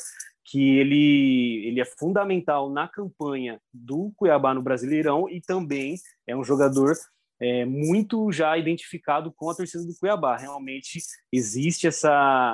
que 0.44 0.76
ele, 0.78 1.66
ele 1.66 1.80
é 1.80 1.86
fundamental 1.86 2.68
na 2.68 2.86
campanha 2.86 3.58
do 3.72 4.12
Cuiabá 4.14 4.52
no 4.52 4.60
Brasileirão 4.60 5.26
e 5.26 5.40
também 5.40 5.96
é 6.26 6.36
um 6.36 6.44
jogador 6.44 6.92
é, 7.40 7.64
muito 7.64 8.30
já 8.30 8.58
identificado 8.58 9.32
com 9.32 9.48
a 9.48 9.54
torcida 9.54 9.82
do 9.82 9.96
Cuiabá. 9.98 10.36
Realmente 10.36 11.00
existe 11.32 11.86
essa, 11.86 12.52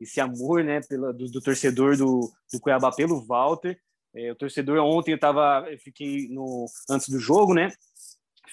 esse 0.00 0.20
amor 0.20 0.64
né, 0.64 0.80
pela, 0.80 1.12
do, 1.12 1.26
do 1.30 1.40
torcedor 1.40 1.96
do, 1.96 2.28
do 2.52 2.60
Cuiabá 2.60 2.90
pelo 2.90 3.24
Walter. 3.24 3.78
É, 4.12 4.32
o 4.32 4.34
torcedor 4.34 4.78
ontem 4.78 5.12
eu 5.12 5.20
tava, 5.20 5.64
eu 5.70 5.78
fiquei 5.78 6.26
no 6.28 6.66
antes 6.90 7.08
do 7.08 7.20
jogo, 7.20 7.54
né? 7.54 7.70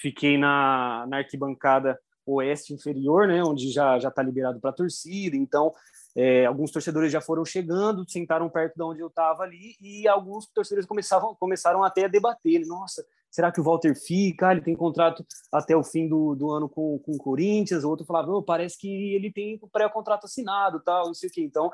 Fiquei 0.01 0.37
na, 0.37 1.05
na 1.07 1.17
arquibancada 1.17 1.99
oeste 2.25 2.73
inferior, 2.73 3.27
né, 3.27 3.43
onde 3.43 3.71
já 3.71 3.99
já 3.99 4.09
está 4.09 4.23
liberado 4.23 4.59
para 4.59 4.71
torcida. 4.71 5.35
Então, 5.35 5.73
é, 6.15 6.45
alguns 6.45 6.71
torcedores 6.71 7.11
já 7.11 7.19
foram 7.19 7.43
chegando, 7.43 8.09
sentaram 8.09 8.49
perto 8.49 8.75
de 8.75 8.83
onde 8.83 9.01
eu 9.01 9.07
estava 9.07 9.43
ali, 9.43 9.75
e 9.81 10.07
alguns 10.07 10.47
torcedores 10.47 10.87
começavam, 10.87 11.35
começaram 11.35 11.83
até 11.83 12.05
a 12.05 12.07
debater. 12.07 12.65
Nossa, 12.65 13.05
será 13.29 13.51
que 13.51 13.59
o 13.59 13.63
Walter 13.63 13.93
fica? 13.95 14.51
Ele 14.51 14.61
tem 14.61 14.75
contrato 14.75 15.25
até 15.51 15.75
o 15.75 15.83
fim 15.83 16.07
do, 16.07 16.33
do 16.33 16.49
ano 16.51 16.69
com, 16.69 16.97
com 16.99 17.11
o 17.11 17.17
Corinthians. 17.17 17.83
O 17.83 17.89
outro 17.89 18.05
falava, 18.05 18.31
oh, 18.31 18.41
parece 18.41 18.79
que 18.79 19.13
ele 19.13 19.29
tem 19.29 19.59
pré-contrato 19.71 20.25
assinado, 20.25 20.81
tal, 20.83 21.07
não 21.07 21.13
sei 21.13 21.29
o. 21.29 21.41
Então, 21.41 21.69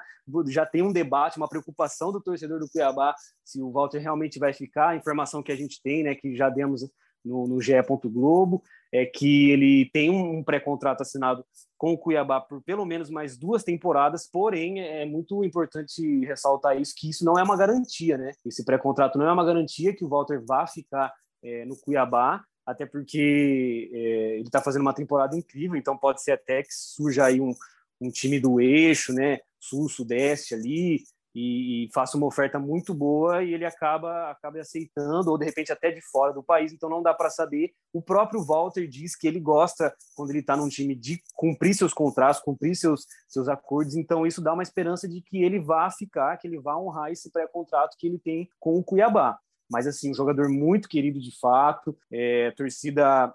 já 0.48 0.66
tem 0.66 0.82
um 0.82 0.92
debate, 0.92 1.38
uma 1.38 1.48
preocupação 1.48 2.12
do 2.12 2.20
torcedor 2.20 2.60
do 2.60 2.70
Cuiabá 2.70 3.14
se 3.46 3.62
o 3.62 3.72
Walter 3.72 4.00
realmente 4.00 4.40
vai 4.40 4.54
ficar. 4.54 4.90
A 4.90 4.96
informação 4.96 5.44
que 5.44 5.52
a 5.52 5.56
gente 5.56 5.80
tem, 5.84 6.02
né, 6.04 6.16
que 6.16 6.36
já 6.36 6.50
demos 6.50 6.82
no, 7.24 7.48
no 7.48 7.62
GE. 7.62 7.74
Globo, 8.06 8.64
é 8.92 9.06
que 9.06 9.52
ele 9.52 9.90
tem 9.92 10.10
um 10.10 10.44
pré-contrato 10.44 11.02
assinado 11.02 11.46
com 11.78 11.94
o 11.94 11.98
Cuiabá 11.98 12.40
por 12.42 12.62
pelo 12.62 12.86
menos 12.86 13.10
mais 13.10 13.38
duas 13.38 13.64
temporadas, 13.64 14.30
porém 14.30 14.82
é 14.82 15.06
muito 15.06 15.44
importante 15.44 16.26
ressaltar 16.26 16.80
isso, 16.80 16.94
que 16.96 17.10
isso 17.10 17.26
não 17.26 17.40
é 17.40 17.44
uma 17.44 17.58
garantia, 17.58 18.18
né? 18.18 18.32
Esse 18.46 18.64
pré-contrato 18.64 19.18
não 19.18 19.28
é 19.28 19.32
uma 19.32 19.46
garantia 19.46 19.96
que 19.96 20.06
o 20.06 20.10
Walter 20.10 20.44
vá 20.46 20.68
ficar 20.68 21.12
é, 21.44 21.66
no 21.66 21.76
Cuiabá, 21.80 22.44
até 22.66 22.86
porque 22.86 23.90
é, 23.94 24.36
ele 24.36 24.44
está 24.44 24.62
fazendo 24.62 24.84
uma 24.84 24.94
temporada 24.94 25.36
incrível, 25.36 25.76
então 25.76 25.98
pode 25.98 26.22
ser 26.22 26.34
até 26.34 26.62
que 26.62 26.74
surja 26.74 27.26
aí 27.26 27.42
um, 27.42 27.54
um 28.00 28.10
time 28.10 28.40
do 28.40 28.60
eixo, 28.62 29.14
né? 29.14 29.40
Sul-Sudeste 29.60 30.54
ali, 30.54 31.04
e, 31.34 31.86
e, 31.86 31.90
faça 31.94 32.18
uma 32.18 32.28
oferta 32.28 32.60
muito 32.60 32.94
boa 32.94 33.44
e 33.44 33.54
ele 33.54 33.66
acaba 33.66 34.32
acaba 34.32 34.60
aceitando 34.60 35.32
ou 35.32 35.38
de 35.38 35.46
repente 35.46 35.72
até 35.72 35.92
de 35.92 36.02
fora 36.02 36.34
do 36.34 36.44
país 36.44 36.72
então 36.74 36.90
não 36.90 37.02
dá 37.02 37.14
para 37.14 37.30
saber. 37.30 37.72
O 37.94 38.02
próprio 38.02 38.44
Walter 38.44 38.88
diz 38.88 39.16
que 39.16 39.28
ele 39.28 39.40
gosta 39.40 39.94
quando 40.16 40.32
ele 40.32 40.40
está 40.40 40.56
num 40.58 40.70
time 40.70 40.96
de 40.96 41.22
cumprir 41.36 41.74
seus 41.74 41.94
contratos 41.94 42.42
cumprir 42.42 42.76
seus 42.76 43.06
seus 43.28 43.48
acordos 43.48 43.96
então 43.96 44.26
isso 44.26 44.42
dá 44.42 44.54
uma 44.54 44.64
esperança 44.64 45.08
de 45.08 45.22
que 45.22 45.42
ele 45.44 45.60
vá 45.60 45.90
ficar 45.90 46.38
que 46.38 46.48
ele 46.48 46.60
vá 46.60 46.78
honrar 46.78 47.12
esse 47.12 47.32
pré-contrato 47.32 47.96
que 47.98 48.08
ele 48.08 48.20
tem 48.20 48.50
com 48.60 48.78
o 48.78 48.84
Cuiabá. 48.84 49.40
Mas 49.70 49.88
assim 49.88 50.12
um 50.12 50.16
jogador 50.16 50.50
muito 50.50 50.90
querido 50.90 51.20
de 51.20 51.38
fato 51.40 51.98
é, 52.12 52.52
torcida 52.52 53.34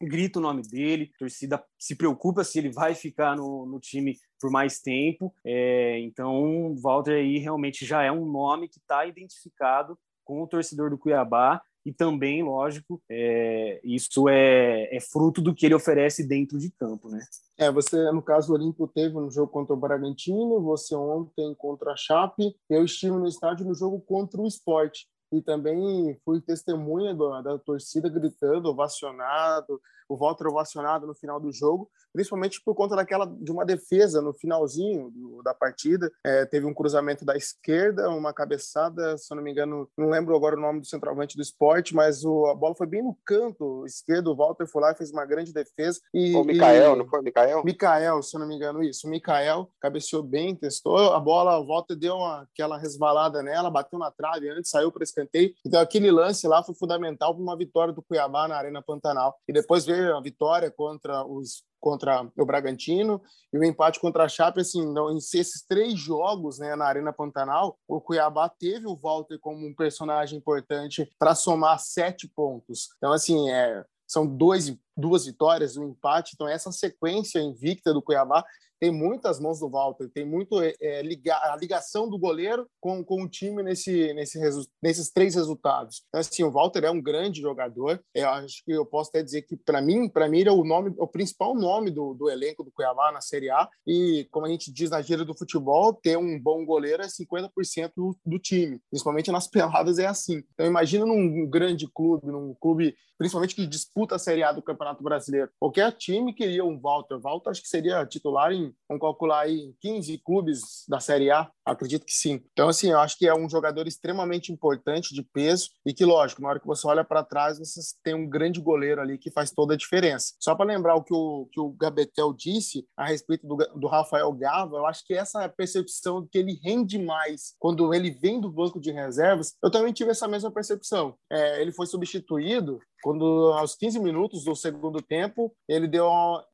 grita 0.00 0.38
o 0.38 0.42
nome 0.42 0.62
dele, 0.62 1.10
torcida 1.18 1.62
se 1.78 1.96
preocupa 1.96 2.44
se 2.44 2.58
ele 2.58 2.70
vai 2.70 2.94
ficar 2.94 3.36
no, 3.36 3.66
no 3.66 3.80
time 3.80 4.18
por 4.40 4.50
mais 4.50 4.80
tempo. 4.80 5.34
É, 5.44 5.98
então, 6.00 6.74
Walter 6.76 7.14
aí 7.14 7.38
realmente 7.38 7.84
já 7.84 8.02
é 8.02 8.12
um 8.12 8.26
nome 8.26 8.68
que 8.68 8.78
está 8.78 9.06
identificado 9.06 9.98
com 10.24 10.42
o 10.42 10.46
torcedor 10.46 10.90
do 10.90 10.98
Cuiabá 10.98 11.62
e 11.86 11.92
também, 11.92 12.42
lógico, 12.42 13.00
é, 13.08 13.80
isso 13.84 14.28
é, 14.28 14.88
é, 14.94 15.00
fruto 15.00 15.40
do 15.40 15.54
que 15.54 15.64
ele 15.64 15.74
oferece 15.74 16.26
dentro 16.26 16.58
de 16.58 16.68
campo, 16.68 17.08
né? 17.08 17.24
É, 17.56 17.70
você, 17.70 18.10
no 18.10 18.20
caso, 18.20 18.50
o 18.50 18.56
Olímpio 18.56 18.88
teve 18.88 19.14
no 19.14 19.30
jogo 19.30 19.52
contra 19.52 19.72
o 19.72 19.78
Bragantino, 19.78 20.60
você 20.60 20.96
ontem 20.96 21.54
contra 21.54 21.92
a 21.92 21.96
Chape, 21.96 22.56
eu 22.68 22.84
estive 22.84 23.12
no 23.12 23.28
estádio 23.28 23.64
no 23.64 23.72
jogo 23.72 24.00
contra 24.00 24.40
o 24.40 24.48
Esporte 24.48 25.06
e 25.32 25.42
também 25.42 26.18
fui 26.24 26.40
testemunha 26.40 27.14
da, 27.14 27.42
da 27.42 27.58
torcida 27.58 28.08
gritando, 28.08 28.68
ovacionado, 28.68 29.80
o 30.08 30.16
Walter 30.16 30.46
ovacionado 30.46 31.06
no 31.06 31.14
final 31.14 31.40
do 31.40 31.52
jogo, 31.52 31.90
principalmente 32.12 32.62
por 32.64 32.74
conta 32.74 32.96
daquela 32.96 33.26
de 33.26 33.50
uma 33.50 33.64
defesa 33.64 34.22
no 34.22 34.32
finalzinho 34.32 35.10
do, 35.10 35.42
da 35.42 35.52
partida. 35.52 36.10
É, 36.24 36.46
teve 36.46 36.66
um 36.66 36.74
cruzamento 36.74 37.24
da 37.24 37.36
esquerda, 37.36 38.08
uma 38.10 38.32
cabeçada, 38.32 39.18
se 39.18 39.32
eu 39.32 39.36
não 39.36 39.42
me 39.42 39.50
engano, 39.50 39.88
não 39.96 40.08
lembro 40.08 40.34
agora 40.34 40.56
o 40.56 40.60
nome 40.60 40.80
do 40.80 40.86
centroavante 40.86 41.36
do 41.36 41.42
esporte, 41.42 41.94
mas 41.94 42.24
o, 42.24 42.46
a 42.46 42.54
bola 42.54 42.74
foi 42.74 42.86
bem 42.86 43.02
no 43.02 43.16
canto 43.24 43.84
esquerdo. 43.86 44.28
O 44.28 44.36
Walter 44.36 44.66
foi 44.66 44.82
lá 44.82 44.92
e 44.92 44.96
fez 44.96 45.10
uma 45.10 45.26
grande 45.26 45.52
defesa. 45.52 46.00
E, 46.14 46.34
o 46.34 46.44
Mikael, 46.44 46.94
e, 46.94 46.98
não 46.98 47.08
foi? 47.08 47.22
Mikael? 47.22 47.64
Mikael, 47.64 48.22
se 48.22 48.36
eu 48.36 48.40
não 48.40 48.48
me 48.48 48.54
engano, 48.54 48.82
isso. 48.82 49.06
O 49.06 49.10
Mikael 49.10 49.70
cabeceou 49.80 50.22
bem, 50.22 50.54
testou 50.54 51.12
a 51.12 51.20
bola, 51.20 51.58
o 51.58 51.66
Walter 51.66 51.96
deu 51.96 52.14
uma, 52.14 52.42
aquela 52.42 52.78
resvalada 52.78 53.42
nela, 53.42 53.70
bateu 53.70 53.98
na 53.98 54.10
trave 54.10 54.48
antes, 54.50 54.70
saiu 54.70 54.92
para 54.92 55.02
escanteio. 55.16 55.52
Então 55.64 55.80
aquele 55.80 56.10
lance 56.10 56.46
lá 56.46 56.62
foi 56.62 56.74
fundamental 56.74 57.34
para 57.34 57.42
uma 57.42 57.56
vitória 57.56 57.92
do 57.92 58.02
Cuiabá 58.02 58.46
na 58.46 58.56
Arena 58.56 58.82
Pantanal. 58.82 59.36
E 59.48 59.52
depois 59.52 59.86
veio 59.86 60.16
a 60.16 60.20
vitória 60.20 60.70
contra 60.70 61.24
os 61.24 61.64
contra 61.78 62.28
o 62.36 62.44
Bragantino 62.44 63.22
e 63.52 63.58
o 63.58 63.62
empate 63.62 64.00
contra 64.00 64.24
a 64.24 64.28
Chape, 64.28 64.60
assim, 64.60 64.84
não, 64.92 65.12
em 65.12 65.18
esses 65.18 65.64
três 65.68 65.96
jogos, 65.96 66.58
né, 66.58 66.74
na 66.74 66.84
Arena 66.84 67.12
Pantanal, 67.12 67.78
o 67.86 68.00
Cuiabá 68.00 68.48
teve 68.48 68.88
o 68.88 68.96
Walter 68.96 69.38
como 69.38 69.64
um 69.64 69.72
personagem 69.72 70.38
importante 70.38 71.08
para 71.16 71.36
somar 71.36 71.78
sete 71.78 72.28
pontos. 72.34 72.88
Então, 72.96 73.12
assim, 73.12 73.50
é, 73.50 73.84
são 74.04 74.26
dois, 74.26 74.76
duas 74.96 75.26
vitórias, 75.26 75.76
um 75.76 75.88
empate, 75.88 76.32
então 76.34 76.48
essa 76.48 76.72
sequência 76.72 77.40
invicta 77.40 77.92
do 77.92 78.02
Cuiabá 78.02 78.44
tem 78.78 78.90
muitas 78.90 79.40
mãos 79.40 79.60
do 79.60 79.68
Walter, 79.68 80.08
tem 80.08 80.24
muito 80.24 80.60
é, 80.60 80.74
é 80.80 81.00
a 81.00 81.56
ligação 81.56 82.08
do 82.08 82.18
goleiro 82.18 82.68
com, 82.80 83.02
com 83.04 83.22
o 83.22 83.28
time 83.28 83.62
nesse, 83.62 84.12
nesse 84.14 84.38
nesses 84.82 85.10
três 85.10 85.34
resultados. 85.34 86.02
Então, 86.08 86.20
assim, 86.20 86.42
o 86.42 86.50
Walter 86.50 86.84
é 86.84 86.90
um 86.90 87.00
grande 87.00 87.40
jogador. 87.40 88.00
Eu 88.14 88.28
acho 88.28 88.62
que 88.64 88.72
eu 88.72 88.84
posso 88.84 89.10
até 89.10 89.22
dizer 89.22 89.42
que 89.42 89.56
para 89.56 89.80
mim, 89.80 90.08
para 90.08 90.28
mim 90.28 90.40
ele 90.40 90.48
é 90.48 90.52
o 90.52 90.64
nome, 90.64 90.94
o 90.98 91.06
principal 91.06 91.54
nome 91.54 91.90
do, 91.90 92.14
do 92.14 92.30
elenco 92.30 92.62
do 92.62 92.70
Cuiabá 92.70 93.10
na 93.12 93.20
Série 93.20 93.50
A. 93.50 93.68
E 93.86 94.26
como 94.30 94.46
a 94.46 94.48
gente 94.48 94.72
diz 94.72 94.90
na 94.90 95.00
gíria 95.00 95.24
do 95.24 95.36
futebol, 95.36 95.94
ter 95.94 96.18
um 96.18 96.38
bom 96.40 96.64
goleiro 96.64 97.02
é 97.02 97.06
50% 97.06 97.92
do, 97.96 98.16
do 98.24 98.38
time. 98.38 98.80
Principalmente 98.90 99.30
nas 99.30 99.48
peladas 99.48 99.98
é 99.98 100.06
assim. 100.06 100.42
Então 100.52 100.66
imagina 100.66 101.06
num 101.06 101.48
grande 101.48 101.88
clube, 101.88 102.26
num 102.26 102.54
clube 102.54 102.94
principalmente 103.18 103.54
que 103.54 103.66
disputa 103.66 104.16
a 104.16 104.18
Série 104.18 104.42
A 104.42 104.52
do 104.52 104.62
Campeonato 104.62 104.85
Brasileiro. 104.94 105.50
Qualquer 105.58 105.92
time 105.92 106.32
queria 106.32 106.64
um 106.64 106.78
Walter. 106.78 107.18
Walter 107.18 107.50
acho 107.50 107.62
que 107.62 107.68
seria 107.68 108.04
titular 108.06 108.52
em, 108.52 108.74
vamos 108.88 109.00
calcular 109.00 109.40
aí, 109.40 109.74
15 109.80 110.18
clubes 110.18 110.84
da 110.88 111.00
Série 111.00 111.30
A. 111.30 111.50
Acredito 111.66 112.06
que 112.06 112.12
sim. 112.12 112.40
Então, 112.52 112.68
assim, 112.68 112.90
eu 112.90 113.00
acho 113.00 113.18
que 113.18 113.26
é 113.26 113.34
um 113.34 113.50
jogador 113.50 113.88
extremamente 113.88 114.52
importante, 114.52 115.12
de 115.12 115.22
peso, 115.22 115.70
e 115.84 115.92
que, 115.92 116.04
lógico, 116.04 116.40
na 116.40 116.48
hora 116.48 116.60
que 116.60 116.66
você 116.66 116.86
olha 116.86 117.04
para 117.04 117.24
trás, 117.24 117.58
você 117.58 117.80
tem 118.04 118.14
um 118.14 118.28
grande 118.28 118.60
goleiro 118.60 119.00
ali 119.00 119.18
que 119.18 119.32
faz 119.32 119.50
toda 119.50 119.74
a 119.74 119.76
diferença. 119.76 120.34
Só 120.38 120.54
para 120.54 120.66
lembrar 120.66 120.94
o 120.94 121.02
que 121.02 121.12
o, 121.12 121.48
que 121.50 121.60
o 121.60 121.70
Gabetel 121.70 122.32
disse 122.32 122.86
a 122.96 123.06
respeito 123.06 123.46
do, 123.46 123.56
do 123.56 123.88
Rafael 123.88 124.32
Gava, 124.32 124.76
eu 124.76 124.86
acho 124.86 125.04
que 125.04 125.14
essa 125.14 125.48
percepção 125.48 126.22
de 126.22 126.28
que 126.28 126.38
ele 126.38 126.60
rende 126.62 126.98
mais 126.98 127.54
quando 127.58 127.92
ele 127.92 128.10
vem 128.10 128.40
do 128.40 128.50
banco 128.50 128.80
de 128.80 128.92
reservas, 128.92 129.54
eu 129.62 129.70
também 129.70 129.92
tive 129.92 130.10
essa 130.10 130.28
mesma 130.28 130.50
percepção. 130.50 131.16
É, 131.30 131.60
ele 131.60 131.72
foi 131.72 131.86
substituído 131.86 132.78
quando 133.02 133.52
aos 133.52 133.74
15 133.76 134.00
minutos 134.00 134.44
do 134.44 134.54
segundo 134.56 135.00
tempo 135.00 135.54
ele 135.68 135.86
deu 135.86 136.08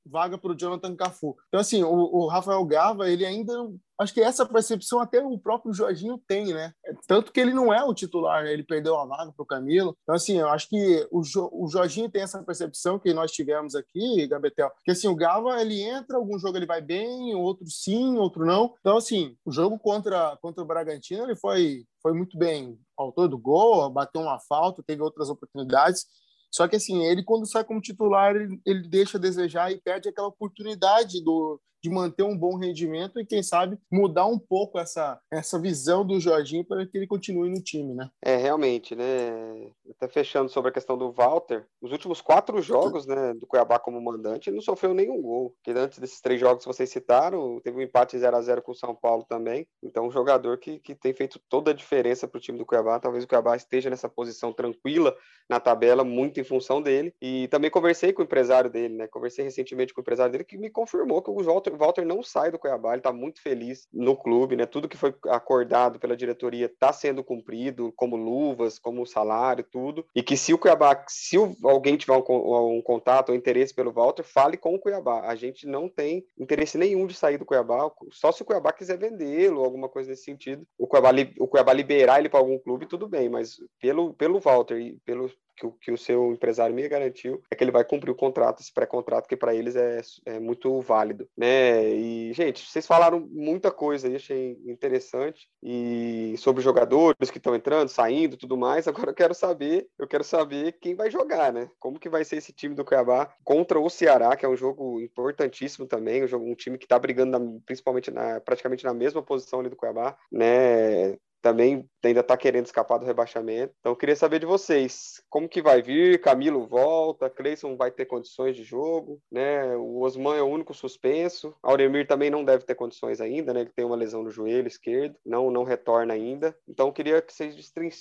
vaga 0.04 0.36
para 0.36 0.52
o 0.52 0.56
Jonathan 0.56 0.94
Cafu. 0.96 1.36
Então 1.48 1.60
assim, 1.60 1.82
o, 1.82 1.88
o, 1.90 2.26
Rafael 2.26 2.64
Gava 2.64 3.10
ele 3.10 3.24
ainda 3.24 3.52
acho 3.98 4.12
que 4.12 4.20
essa 4.20 4.44
percepção 4.44 5.00
até 5.00 5.24
o 5.24 5.38
próprio 5.38 5.72
Jorginho 5.72 6.20
tem, 6.26 6.52
né? 6.52 6.72
Tanto 7.06 7.32
que 7.32 7.38
ele 7.38 7.54
não 7.54 7.72
é 7.72 7.84
o 7.84 7.94
titular, 7.94 8.44
ele 8.46 8.64
perdeu 8.64 8.96
a 8.96 9.04
vaga 9.04 9.32
para 9.32 9.42
o 9.42 9.46
Camilo. 9.46 9.96
Então 10.02 10.14
assim, 10.14 10.38
eu 10.38 10.48
acho 10.48 10.68
que 10.68 11.06
o, 11.10 11.22
jo, 11.22 11.48
o 11.52 11.68
Jorginho 11.68 12.10
tem 12.10 12.22
essa 12.22 12.42
percepção 12.42 12.98
que 12.98 13.12
nós 13.14 13.30
tivemos 13.30 13.74
aqui, 13.74 14.26
Gabetel, 14.26 14.70
que 14.84 14.90
assim 14.90 15.08
o 15.08 15.14
Gava 15.14 15.60
ele 15.60 15.80
entra, 15.80 16.16
algum 16.16 16.38
jogo 16.38 16.56
ele 16.56 16.66
vai 16.66 16.80
bem, 16.80 17.34
outro 17.34 17.66
sim, 17.68 18.16
outro 18.18 18.44
não. 18.44 18.74
Então 18.80 18.96
assim, 18.96 19.36
o 19.44 19.52
jogo 19.52 19.78
contra 19.78 20.36
contra 20.40 20.62
o 20.62 20.66
Bragantino 20.66 21.24
ele 21.24 21.36
foi 21.36 21.84
foi 22.02 22.12
muito 22.12 22.36
bem, 22.36 22.76
autor 22.96 23.28
do 23.28 23.38
gol, 23.38 23.88
bateu 23.88 24.20
uma 24.20 24.40
falta, 24.40 24.82
teve 24.82 25.00
outras 25.00 25.30
oportunidades. 25.30 26.06
Só 26.52 26.68
que 26.68 26.76
assim, 26.76 27.04
ele 27.04 27.24
quando 27.24 27.46
sai 27.46 27.64
como 27.64 27.80
titular, 27.80 28.36
ele, 28.36 28.60
ele 28.66 28.88
deixa 28.88 29.16
a 29.16 29.20
desejar 29.20 29.72
e 29.72 29.80
perde 29.80 30.08
aquela 30.08 30.28
oportunidade 30.28 31.22
do, 31.24 31.60
de 31.82 31.90
manter 31.90 32.22
um 32.22 32.36
bom 32.36 32.56
rendimento 32.56 33.20
e, 33.20 33.26
quem 33.26 33.42
sabe, 33.42 33.76
mudar 33.90 34.26
um 34.26 34.38
pouco 34.38 34.78
essa, 34.78 35.20
essa 35.30 35.58
visão 35.58 36.06
do 36.06 36.20
Jorginho 36.20 36.64
para 36.64 36.86
que 36.86 36.96
ele 36.96 37.06
continue 37.06 37.50
no 37.50 37.60
time, 37.60 37.94
né? 37.94 38.08
É, 38.22 38.36
realmente, 38.36 38.94
né? 38.94 39.70
Até 39.90 40.08
fechando 40.08 40.48
sobre 40.48 40.70
a 40.70 40.72
questão 40.72 40.96
do 40.96 41.10
Walter, 41.10 41.66
os 41.80 41.90
últimos 41.90 42.20
quatro 42.20 42.62
jogos 42.62 43.06
né, 43.06 43.34
do 43.34 43.46
Cuiabá 43.46 43.78
como 43.78 44.00
mandante, 44.00 44.48
ele 44.48 44.56
não 44.56 44.62
sofreu 44.62 44.94
nenhum 44.94 45.20
gol. 45.20 45.50
Porque 45.50 45.78
antes 45.78 45.98
desses 45.98 46.20
três 46.20 46.40
jogos 46.40 46.64
que 46.64 46.72
vocês 46.72 46.88
citaram, 46.88 47.60
teve 47.60 47.76
um 47.76 47.82
empate 47.82 48.18
0 48.18 48.36
a 48.36 48.40
0 48.40 48.62
com 48.62 48.72
o 48.72 48.76
São 48.76 48.94
Paulo 48.94 49.24
também. 49.28 49.66
Então, 49.82 50.06
um 50.06 50.10
jogador 50.10 50.58
que, 50.58 50.78
que 50.78 50.94
tem 50.94 51.12
feito 51.12 51.40
toda 51.48 51.72
a 51.72 51.74
diferença 51.74 52.28
para 52.28 52.38
o 52.38 52.40
time 52.40 52.58
do 52.58 52.66
Cuiabá. 52.66 53.00
Talvez 53.00 53.24
o 53.24 53.28
Cuiabá 53.28 53.56
esteja 53.56 53.90
nessa 53.90 54.08
posição 54.08 54.52
tranquila 54.52 55.16
na 55.48 55.58
tabela, 55.58 56.04
muito 56.04 56.40
em 56.40 56.44
função 56.44 56.80
dele. 56.80 57.12
E 57.20 57.48
também 57.48 57.70
conversei 57.70 58.12
com 58.12 58.22
o 58.22 58.24
empresário 58.24 58.70
dele, 58.70 58.94
né? 58.94 59.06
Conversei 59.08 59.44
recentemente 59.44 59.92
com 59.92 60.00
o 60.00 60.02
empresário 60.02 60.32
dele 60.32 60.44
que 60.44 60.56
me 60.56 60.70
confirmou 60.70 61.22
que 61.22 61.30
o 61.30 61.42
Walter 61.42 61.71
Walter 61.76 62.04
não 62.04 62.22
sai 62.22 62.50
do 62.50 62.58
Cuiabá, 62.58 62.90
ele 62.90 63.00
está 63.00 63.12
muito 63.12 63.40
feliz 63.40 63.86
no 63.92 64.16
clube, 64.16 64.56
né? 64.56 64.66
Tudo 64.66 64.88
que 64.88 64.96
foi 64.96 65.14
acordado 65.28 65.98
pela 65.98 66.16
diretoria 66.16 66.66
está 66.66 66.92
sendo 66.92 67.24
cumprido, 67.24 67.92
como 67.96 68.16
luvas, 68.16 68.78
como 68.78 69.06
salário, 69.06 69.64
tudo. 69.64 70.06
E 70.14 70.22
que 70.22 70.36
se 70.36 70.52
o 70.52 70.58
Cuiabá, 70.58 71.04
se 71.08 71.36
alguém 71.64 71.96
tiver 71.96 72.12
um, 72.12 72.76
um 72.76 72.82
contato 72.82 73.30
ou 73.30 73.34
interesse 73.34 73.74
pelo 73.74 73.92
Walter, 73.92 74.22
fale 74.22 74.56
com 74.56 74.74
o 74.74 74.78
Cuiabá. 74.78 75.22
A 75.22 75.34
gente 75.34 75.66
não 75.66 75.88
tem 75.88 76.24
interesse 76.38 76.78
nenhum 76.78 77.06
de 77.06 77.14
sair 77.14 77.38
do 77.38 77.46
Cuiabá, 77.46 77.90
só 78.10 78.32
se 78.32 78.42
o 78.42 78.44
Cuiabá 78.44 78.72
quiser 78.72 78.98
vendê-lo, 78.98 79.64
alguma 79.64 79.88
coisa 79.88 80.10
nesse 80.10 80.24
sentido. 80.24 80.66
O 80.78 80.86
Cuiabá, 80.86 81.10
o 81.38 81.48
Cuiabá 81.48 81.72
liberar 81.72 82.18
ele 82.18 82.28
para 82.28 82.40
algum 82.40 82.58
clube, 82.58 82.86
tudo 82.86 83.08
bem, 83.08 83.28
mas 83.28 83.56
pelo, 83.80 84.14
pelo 84.14 84.40
Walter 84.40 84.78
e 84.78 84.98
pelo, 85.04 85.30
que 85.56 85.66
o, 85.66 85.72
que 85.72 85.92
o 85.92 85.98
seu 85.98 86.32
empresário 86.32 86.74
me 86.74 86.86
garantiu 86.88 87.42
é 87.50 87.54
que 87.54 87.62
ele 87.62 87.70
vai 87.70 87.84
cumprir 87.84 88.10
o 88.10 88.16
contrato, 88.16 88.60
esse 88.60 88.72
pré-contrato, 88.72 89.28
que 89.28 89.36
para 89.36 89.54
eles 89.54 89.76
é, 89.76 90.00
é 90.26 90.40
muito 90.40 90.80
válido, 90.80 91.28
né? 91.36 91.88
E, 91.94 92.32
gente, 92.32 92.68
vocês 92.68 92.86
falaram 92.86 93.20
muita 93.30 93.70
coisa 93.70 94.08
aí, 94.08 94.16
achei 94.16 94.58
interessante, 94.66 95.48
e 95.62 96.34
sobre 96.38 96.62
jogadores 96.62 97.30
que 97.30 97.38
estão 97.38 97.54
entrando, 97.54 97.88
saindo, 97.88 98.36
tudo 98.36 98.56
mais, 98.56 98.88
agora 98.88 99.10
eu 99.10 99.14
quero 99.14 99.34
saber, 99.34 99.88
eu 99.98 100.06
quero 100.06 100.24
saber 100.24 100.78
quem 100.80 100.94
vai 100.94 101.10
jogar, 101.10 101.52
né? 101.52 101.70
Como 101.78 101.98
que 101.98 102.08
vai 102.08 102.24
ser 102.24 102.36
esse 102.36 102.52
time 102.52 102.74
do 102.74 102.84
Cuiabá 102.84 103.32
contra 103.44 103.78
o 103.78 103.90
Ceará, 103.90 104.36
que 104.36 104.44
é 104.44 104.48
um 104.48 104.56
jogo 104.56 105.00
importantíssimo 105.00 105.86
também, 105.86 106.24
um, 106.24 106.28
jogo, 106.28 106.44
um 106.44 106.54
time 106.54 106.78
que 106.78 106.84
está 106.84 106.98
brigando 106.98 107.38
na, 107.38 107.60
principalmente 107.64 108.10
na, 108.10 108.40
praticamente 108.40 108.84
na 108.84 108.94
mesma 108.94 109.22
posição 109.22 109.60
ali 109.60 109.68
do 109.68 109.76
Cuiabá, 109.76 110.16
né? 110.30 111.16
Também 111.42 111.84
ainda 112.04 112.20
está 112.20 112.36
querendo 112.36 112.66
escapar 112.66 112.98
do 112.98 113.06
rebaixamento. 113.06 113.74
Então, 113.80 113.94
queria 113.94 114.16
saber 114.16 114.38
de 114.38 114.46
vocês, 114.46 115.22
como 115.28 115.48
que 115.48 115.62
vai 115.62 115.82
vir? 115.82 116.20
Camilo 116.20 116.66
volta, 116.66 117.30
Cleison 117.30 117.76
vai 117.76 117.90
ter 117.90 118.06
condições 118.06 118.56
de 118.56 118.64
jogo, 118.64 119.20
né? 119.30 119.76
O 119.76 120.00
Osman 120.00 120.36
é 120.36 120.42
o 120.42 120.48
único 120.48 120.74
suspenso, 120.74 121.54
Auremir 121.62 122.06
também 122.06 122.30
não 122.30 122.44
deve 122.44 122.64
ter 122.64 122.74
condições 122.74 123.20
ainda, 123.20 123.52
né? 123.52 123.60
Ele 123.60 123.72
tem 123.74 123.84
uma 123.84 123.96
lesão 123.96 124.22
no 124.22 124.30
joelho 124.30 124.66
esquerdo, 124.66 125.16
não 125.24 125.50
não 125.50 125.64
retorna 125.64 126.14
ainda. 126.14 126.56
Então, 126.68 126.92
queria 126.92 127.20
que 127.20 127.32
vocês 127.32 127.54